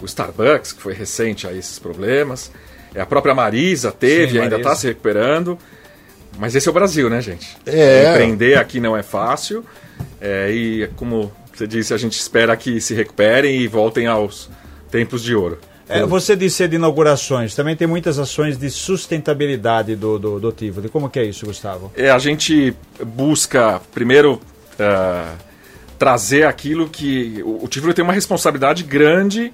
[0.00, 2.50] o Starbucks, que foi recente a esses problemas.
[2.94, 5.58] É, a própria Marisa teve, Sim, ainda está se recuperando.
[6.38, 7.56] Mas esse é o Brasil, né, gente?
[7.66, 8.10] É.
[8.10, 9.64] Empreender aqui não é fácil.
[10.20, 14.48] É, e como você disse, a gente espera que se recuperem e voltem aos
[14.90, 15.58] tempos de ouro.
[15.88, 20.88] É, você disse de inaugurações, também tem muitas ações de sustentabilidade do, do, do Tivoli.
[20.88, 21.92] Como que é isso, Gustavo?
[21.94, 22.74] É, a gente
[23.04, 24.40] busca, primeiro,
[24.78, 25.32] eh,
[25.98, 27.42] trazer aquilo que.
[27.44, 29.52] O, o Tivoli tem uma responsabilidade grande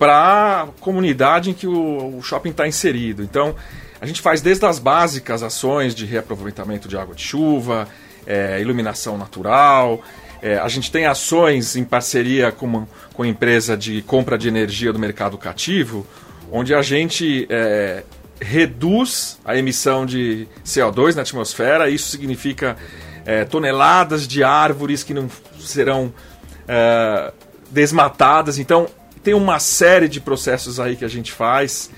[0.00, 3.22] para a comunidade em que o, o shopping está inserido.
[3.22, 3.54] Então,
[4.00, 7.86] a gente faz desde as básicas ações de reaproveitamento de água de chuva,
[8.26, 10.02] eh, iluminação natural.
[10.42, 14.48] eh, a gente tem ações em parceria com, uma- com a empresa de compra de
[14.48, 16.06] energia do mercado cativo,
[16.50, 18.02] onde a gente eh,
[18.40, 21.90] reduz a emissão de CO2 na atmosfera.
[21.90, 22.74] Isso significa
[23.26, 25.28] eh, toneladas de árvores que não
[25.58, 26.10] serão
[26.66, 27.32] eh,
[27.70, 28.58] desmatadas.
[28.58, 28.86] Então,
[29.22, 31.90] tem uma série de processos aí que a gente faz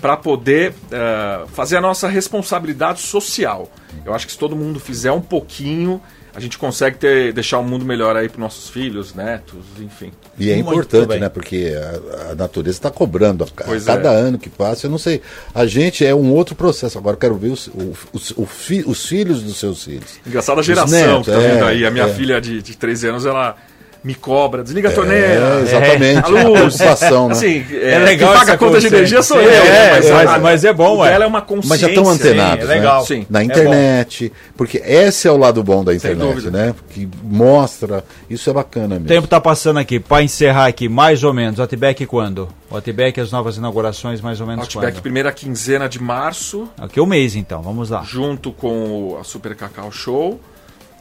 [0.00, 3.70] para poder eh, fazer a nossa responsabilidade social.
[4.06, 6.00] Eu acho que se todo mundo fizer um pouquinho,
[6.34, 10.12] a gente consegue ter, deixar o mundo melhor aí para nossos filhos, netos, enfim.
[10.38, 11.20] E é Muito importante, bem.
[11.20, 11.28] né?
[11.28, 14.16] Porque a, a natureza está cobrando a, Pois cada é.
[14.16, 14.86] ano que passa.
[14.86, 15.20] Eu não sei.
[15.54, 16.96] A gente é um outro processo.
[16.96, 17.68] Agora eu quero ver os,
[18.14, 20.20] os, o fi- os filhos dos seus filhos.
[20.26, 21.84] Engraçada a Os geração netos, que tá vendo é, aí.
[21.84, 22.14] A minha é.
[22.14, 23.56] filha de, de 13 anos, ela
[24.02, 25.60] me cobra, desliga a É, torneira.
[25.62, 26.18] exatamente.
[26.24, 26.76] a luz.
[26.76, 27.32] Preocupação, né?
[27.32, 29.50] Assim, É legal quem paga a conta de energia sou eu.
[29.50, 30.10] é, né?
[30.10, 31.10] mas- a- mas é bom, ué.
[31.10, 31.68] dela é uma consciência.
[31.68, 33.00] Mas já estão antenados, Sim, é legal.
[33.00, 33.06] né?
[33.06, 33.26] Sim.
[33.28, 34.32] Na É internet.
[34.56, 36.74] porque esse é o lado bom da internet, né?
[36.90, 38.04] Que mostra.
[38.28, 39.04] Isso é bacana mesmo.
[39.06, 39.98] O tempo tá passando aqui.
[40.00, 42.48] Para encerrar aqui, mais ou menos, Outback quando?
[42.70, 45.02] Outback, as novas inaugurações, mais ou menos Outback, quando?
[45.02, 47.60] primeira quinzena de março, Aqui é o mês, então.
[47.62, 48.02] Vamos lá.
[48.04, 50.40] junto com o- a Super Cacau Show.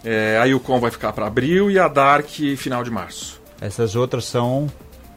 [0.03, 3.41] É, a Yukon vai ficar para abril e a Dark final de março.
[3.61, 4.67] Essas outras são...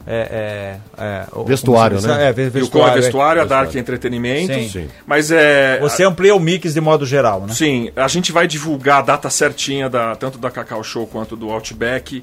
[0.04, 2.24] É, é, é, o- Vestuário, né?
[2.24, 2.98] É, Yukon vestuário.
[2.98, 4.52] é vestuário, a Dark é entretenimento.
[4.52, 4.68] Sim.
[4.68, 4.88] Sim.
[5.06, 5.78] Mas é.
[5.78, 7.54] Você amplia o mix de modo geral, né?
[7.54, 11.50] Sim, a gente vai divulgar a data certinha da, tanto da Cacau Show quanto do
[11.52, 12.20] Outback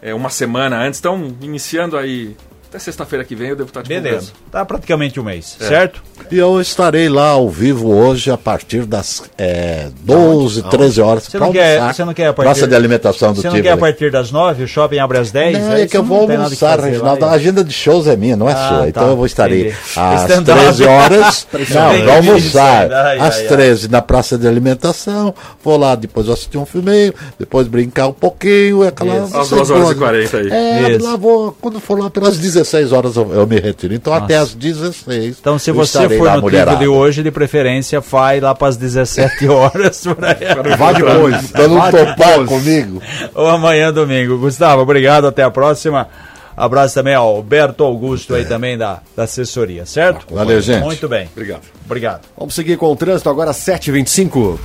[0.00, 1.00] é, uma semana antes.
[1.00, 2.36] Então, iniciando aí.
[2.76, 4.08] Até sexta-feira que vem eu devo estar divulgando.
[4.10, 4.32] Beleza.
[4.52, 5.64] Tá praticamente um mês, É.
[5.66, 6.02] certo?
[6.30, 11.24] E eu estarei lá ao vivo hoje a partir das é, 12, 13 horas.
[11.24, 11.94] Você não, quer, almoçar.
[11.94, 12.46] você não quer a partir...
[12.48, 14.64] Praça de alimentação do Você não quer a partir das nove?
[14.64, 15.58] O shopping abre às dez?
[15.58, 17.24] Não, Aí é que eu vou não almoçar, Reginaldo.
[17.24, 17.30] aí.
[17.30, 18.78] A agenda de shows é minha, não é Ah, sua.
[18.78, 18.88] tá.
[18.88, 20.60] Então eu vou estarei às Stand-up.
[20.60, 21.46] 13 horas.
[21.70, 23.48] não, vou almoçar Ai, às ai, ai.
[23.48, 25.34] 13 na praça de alimentação.
[25.62, 28.82] Vou lá, depois assistir um filminho, depois brincar um pouquinho.
[28.84, 29.22] É aquela.
[29.24, 29.98] Às sei 2 horas e quando.
[29.98, 30.48] 40 aí.
[30.50, 33.94] É, lá vou, quando for lá pelas 16 horas eu, eu me retiro.
[33.94, 35.38] Então até às 16.
[35.40, 36.78] Então, se você for no mulherada.
[36.78, 40.02] Tivoli hoje, de preferência, vai lá para as 17 horas.
[40.04, 41.50] pra- Vá depois.
[41.50, 43.00] Pra não topar comigo.
[43.34, 44.38] Ou amanhã, domingo.
[44.38, 45.26] Gustavo, obrigado.
[45.26, 46.08] Até a próxima.
[46.56, 50.34] Abraço também ao Alberto Augusto aí também da, da assessoria, certo?
[50.34, 50.82] Valeu, gente.
[50.84, 51.28] Muito bem.
[51.32, 51.60] Obrigado.
[51.84, 52.22] Obrigado.
[52.36, 54.58] Vamos seguir com o trânsito agora, 7h25.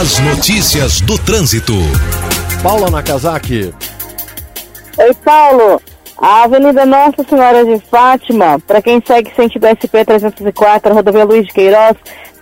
[0.00, 1.74] As notícias do trânsito.
[2.64, 3.72] Paula Nakazaki.
[4.98, 5.80] Oi, Paulo.
[6.20, 11.96] A Avenida Nossa Senhora de Fátima, para quem segue sentido SP-304, rodovia Luiz de Queiroz,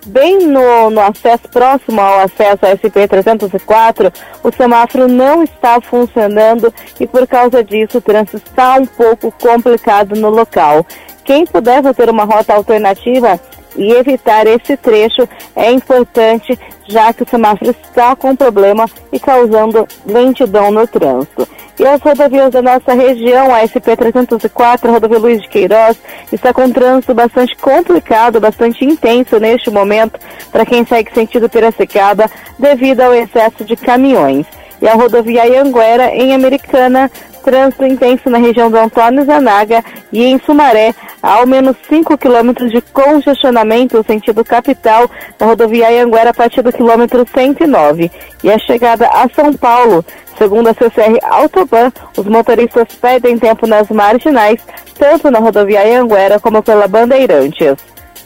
[0.05, 4.13] bem no, no acesso próximo ao acesso à SP-304,
[4.43, 10.13] o semáforo não está funcionando e por causa disso o trânsito está um pouco complicado
[10.13, 10.85] no local.
[11.23, 13.39] Quem puder ter uma rota alternativa
[13.75, 16.57] e evitar esse trecho é importante,
[16.87, 21.47] já que o semáforo está com problema e causando lentidão no trânsito.
[21.79, 25.97] E as rodovias da nossa região, a SP-304, rodovia Luiz de Queiroz,
[26.29, 30.19] está com trânsito bastante complicado, bastante intenso neste momento,
[30.51, 34.45] para quem segue sentido Piracicaba, devido ao excesso de caminhões.
[34.81, 37.09] E a rodovia Ianguera, em Americana,
[37.39, 42.71] trânsito intenso na região do Antônio Zanaga e em Sumaré, há ao menos 5 quilômetros
[42.71, 48.11] de congestionamento sentido capital da rodovia Ianguera a partir do quilômetro 109.
[48.43, 50.05] E a chegada a São Paulo,
[50.37, 54.59] segundo a CCR Autoban, os motoristas perdem tempo nas marginais,
[54.97, 57.75] tanto na rodovia Ianguera como pela Bandeirantes.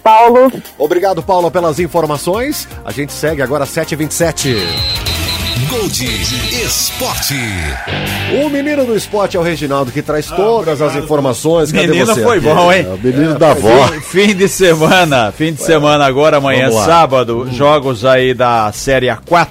[0.04, 0.52] Paulo.
[0.78, 2.68] Obrigado, Paula, pelas informações.
[2.84, 5.13] A gente segue agora 7h27.
[5.70, 6.06] Gold
[6.64, 7.36] Esporte.
[8.44, 11.72] O menino do esporte é o Reginaldo, que traz todas as informações.
[11.72, 12.86] Cadê Menino você foi bom, hein?
[12.90, 13.88] É o menino da avó.
[13.88, 19.48] Fim, fim de semana, fim de semana agora, amanhã, sábado, jogos aí da Série A4,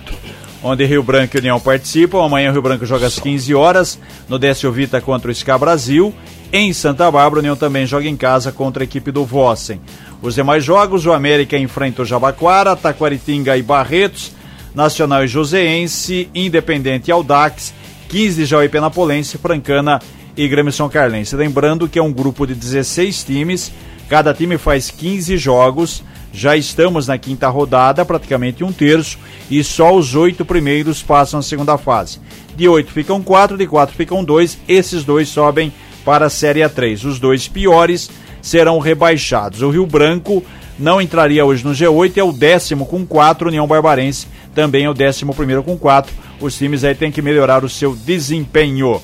[0.63, 2.25] onde Rio Branco e União participam.
[2.25, 3.99] Amanhã o Rio Branco joga às 15 horas,
[4.29, 6.13] no Décio Vita contra o Sca Brasil.
[6.53, 9.81] Em Santa Bárbara, o União também joga em casa contra a equipe do Vossen.
[10.21, 14.33] Os demais jogos, o América enfrenta o Jabaquara, Taquaritinga e Barretos,
[14.75, 17.75] Nacional e Joseense, Independente e Audax,
[18.09, 20.01] 15 de Jauí Penapolense, Francana
[20.37, 21.37] e Grêmio São Carlense.
[21.37, 23.73] Lembrando que é um grupo de 16 times,
[24.09, 26.03] cada time faz 15 jogos.
[26.35, 29.18] Já estamos na quinta rodada, praticamente um terço,
[29.51, 32.20] e só os oito primeiros passam a segunda fase.
[32.57, 35.70] De oito ficam quatro, de quatro ficam dois, esses dois sobem
[36.07, 37.05] para a Série A3.
[37.05, 38.11] Os dois piores
[38.41, 39.61] serão rebaixados.
[39.61, 40.43] O Rio Branco
[40.79, 44.95] não entraria hoje no G8, é o décimo com quatro, União Barbarense também é o
[44.95, 46.13] décimo primeiro com quatro.
[46.41, 49.01] Os times aí têm que melhorar o seu desempenho.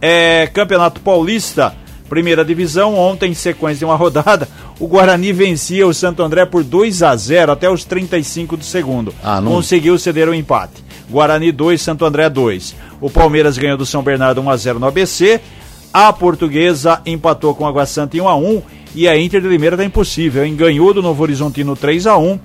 [0.00, 1.74] É, Campeonato Paulista,
[2.08, 4.48] primeira divisão, ontem, em sequência de uma rodada,
[4.80, 9.14] o Guarani vencia o Santo André por 2 a 0 até os 35 do segundo.
[9.22, 10.82] Ah, não- Conseguiu ceder o empate.
[11.08, 12.74] Guarani 2, Santo André 2.
[13.00, 15.40] O Palmeiras ganhou do São Bernardo 1 a 0 no ABC.
[15.92, 18.62] A Portuguesa empatou com o Água Santa em 1 a 1
[18.94, 20.56] e a Inter de Limeira tá impossível, hein?
[20.56, 22.38] Ganhou do Novo Horizontino 3 a 1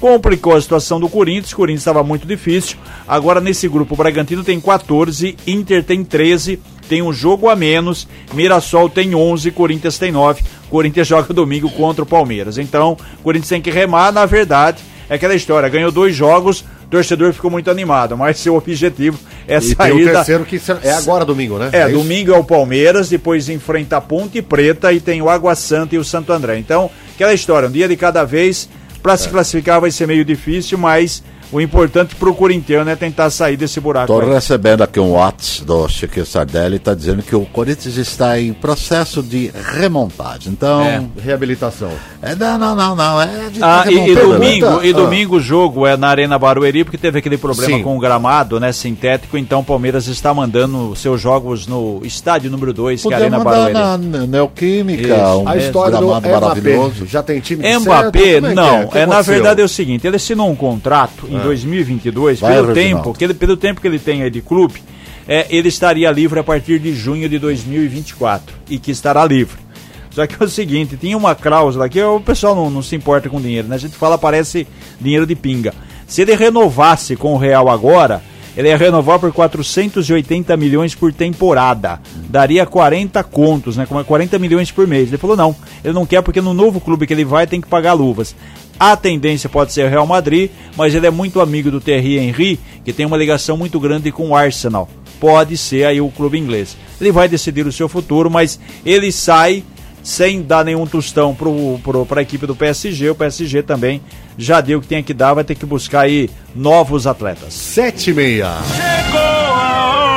[0.00, 2.76] complicou a situação do Corinthians, o Corinthians estava muito difícil.
[3.06, 8.06] Agora nesse grupo, o Bragantino tem 14, Inter tem 13, tem um jogo a menos,
[8.32, 10.42] Mirassol tem 11, Corinthians tem 9.
[10.68, 12.58] Corinthians joga domingo contra o Palmeiras.
[12.58, 16.88] Então, o Corinthians tem que remar, na verdade, é aquela história, ganhou dois jogos, o
[16.90, 20.60] torcedor ficou muito animado, mas seu objetivo é E tem sair o da, terceiro que
[20.82, 21.70] é agora domingo, né?
[21.72, 21.98] é, isso?
[21.98, 25.98] domingo é o Palmeiras, depois enfrenta a Ponte Preta e tem o Água Santa e
[25.98, 26.58] o Santo André.
[26.58, 28.68] Então, aquela história, um dia de cada vez,
[29.04, 29.16] para É.
[29.18, 33.80] se classificar vai ser meio difícil, mas o importante pro corintiano é tentar sair desse
[33.80, 34.12] buraco.
[34.12, 38.52] Estou recebendo aqui um WhatsApp do Chiquinho Sardelli, está dizendo que o Corinthians está em
[38.52, 40.52] processo de remontagem.
[40.52, 41.02] Então, É.
[41.22, 41.90] Reabilitação.
[42.22, 44.20] é, não, não, não, não, é de Ah, tá e, e né?
[44.20, 44.92] domingo, e Ah.
[44.92, 47.82] domingo o jogo é na Arena Barueri, porque teve aquele problema Sim.
[47.82, 52.72] com o gramado, né, sintético, então o Palmeiras está mandando seus jogos no estádio número
[52.72, 54.06] 2, que é a Arena mandar Barueri.
[54.06, 55.38] na Neoquímica, Isso.
[55.40, 56.40] um A história do gramado Mbappé.
[56.40, 57.06] maravilhoso.
[57.06, 58.46] Já tem time de Mbappé, certo?
[58.46, 58.84] É que não.
[58.84, 62.54] O que É, na verdade é o seguinte, ele assinou um contrato em 2022, Vai,
[62.54, 63.04] pelo Reginaldo.
[63.04, 64.82] tempo, que ele, pelo tempo que ele tem aí de clube,
[65.26, 69.64] é, ele estaria livre a partir de junho de 2024 e que estará livre.
[70.10, 73.28] Só que é o seguinte, tinha uma cláusula que o pessoal não, não se importa
[73.28, 73.74] com dinheiro, né?
[73.74, 74.66] A gente fala, parece
[75.00, 75.74] dinheiro de pinga.
[76.06, 78.22] Se ele renovasse com o Real agora,
[78.56, 82.00] ele ia renovar por 480 milhões por temporada.
[82.28, 83.86] Daria 40 contos, né?
[83.86, 85.08] Como é 40 milhões por mês.
[85.08, 87.68] Ele falou não, ele não quer porque no novo clube que ele vai tem que
[87.68, 88.34] pagar luvas.
[88.78, 92.58] A tendência pode ser o Real Madrid, mas ele é muito amigo do Thierry Henry,
[92.84, 94.88] que tem uma ligação muito grande com o Arsenal.
[95.20, 96.76] Pode ser aí o clube inglês.
[97.00, 99.62] Ele vai decidir o seu futuro, mas ele sai
[100.04, 103.10] sem dar nenhum tostão para a equipe do PSG.
[103.10, 104.02] O PSG também
[104.38, 107.54] já deu o que tinha que dar, vai ter que buscar aí novos atletas.
[107.54, 108.50] Sete e meia.
[108.76, 110.13] Chegou a hora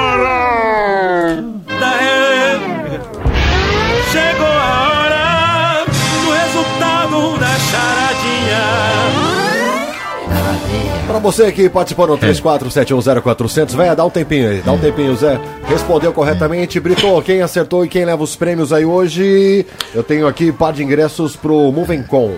[11.18, 15.40] Pra você que participou no 34710400, vai dá um tempinho aí, dá um tempinho, Zé.
[15.68, 19.66] Respondeu corretamente, Brito, quem acertou e quem leva os prêmios aí hoje?
[19.96, 22.36] Eu tenho aqui par de ingressos pro Movencom.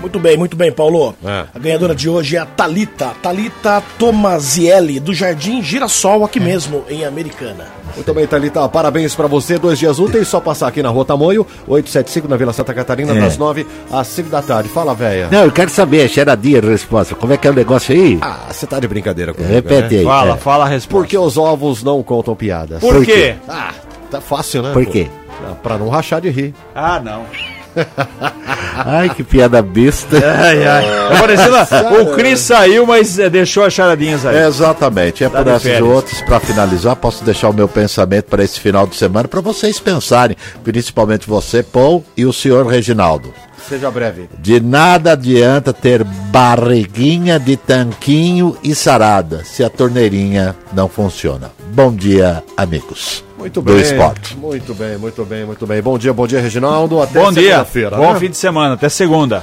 [0.00, 1.14] Muito bem, muito bem, Paulo.
[1.24, 1.44] É.
[1.54, 7.04] A ganhadora de hoje é a Talita, Talita Tomazielli, do Jardim Girassol, aqui mesmo, em
[7.04, 7.66] Americana.
[7.96, 9.58] Muito bem, Thalita, parabéns pra você.
[9.58, 13.20] Dois dias úteis, só passar aqui na Rua Tamoio, 875 na Vila Santa Catarina, É.
[13.20, 14.68] das 9 às 5 da tarde.
[14.68, 15.28] Fala, véia.
[15.32, 17.16] Não, eu quero saber, cheiradinha a resposta.
[17.16, 18.18] Como é que é o negócio aí?
[18.22, 19.98] Ah, você tá de brincadeira comigo, Repete né?
[20.00, 20.04] aí.
[20.04, 20.36] Fala, é.
[20.38, 20.94] fala a resposta.
[20.96, 22.78] Porque os ovos não contam piadas.
[22.80, 23.34] Por, Por quê?
[23.48, 23.72] Ah,
[24.10, 24.72] tá fácil, né?
[24.72, 24.92] Por pô?
[24.92, 25.08] quê?
[25.44, 26.54] Ah, Pra não rachar de rir.
[26.74, 27.24] Ah, não.
[28.84, 30.16] Ai, que piada besta.
[30.18, 30.84] Ai, ai.
[31.18, 34.36] Parecendo- o Cris saiu, mas eh, deixou as charadinhas aí.
[34.46, 35.24] Exatamente.
[35.24, 38.86] É Tá por essas outras, para finalizar, posso deixar o meu pensamento para esse final
[38.86, 43.34] de semana, para vocês pensarem, principalmente você, Paul, e o senhor Reginaldo.
[43.68, 44.28] Seja breve.
[44.38, 51.50] De nada adianta ter barriguinha de tanquinho e sarada se a torneirinha não funciona.
[51.74, 53.24] Bom dia, amigos.
[53.38, 53.82] Muito Do bem.
[53.82, 54.36] esporte.
[54.36, 55.80] Muito bem, muito bem, muito bem.
[55.80, 57.00] Bom dia, bom dia, Reginaldo.
[57.00, 57.42] Até Bom dia.
[57.42, 57.96] segunda-feira.
[57.96, 58.18] Bom né?
[58.20, 58.74] fim de semana.
[58.74, 59.42] Até segunda.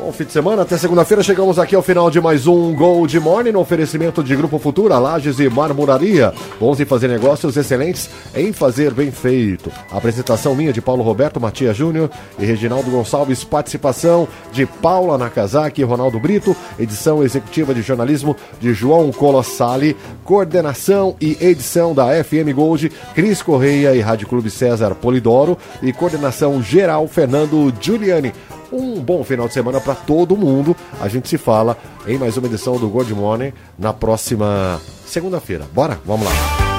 [0.00, 3.52] Bom fim de semana, até segunda-feira chegamos aqui ao final de mais um Gold Morning,
[3.52, 6.32] no oferecimento de Grupo Futura, Lages e Marmoraria.
[6.58, 9.70] Bons em fazer negócios, excelentes em fazer bem feito.
[9.92, 15.84] Apresentação minha de Paulo Roberto Matias Júnior e Reginaldo Gonçalves, participação de Paula Nakazaki e
[15.84, 19.94] Ronaldo Brito, edição executiva de jornalismo de João Colossali,
[20.24, 26.62] coordenação e edição da FM Gold, Cris Correia e Rádio Clube César Polidoro e coordenação
[26.62, 28.32] geral Fernando Giuliani.
[28.72, 30.76] Um bom final de semana para todo mundo.
[31.00, 35.66] A gente se fala em mais uma edição do Gold Morning na próxima segunda-feira.
[35.72, 35.98] Bora?
[36.04, 36.69] Vamos lá.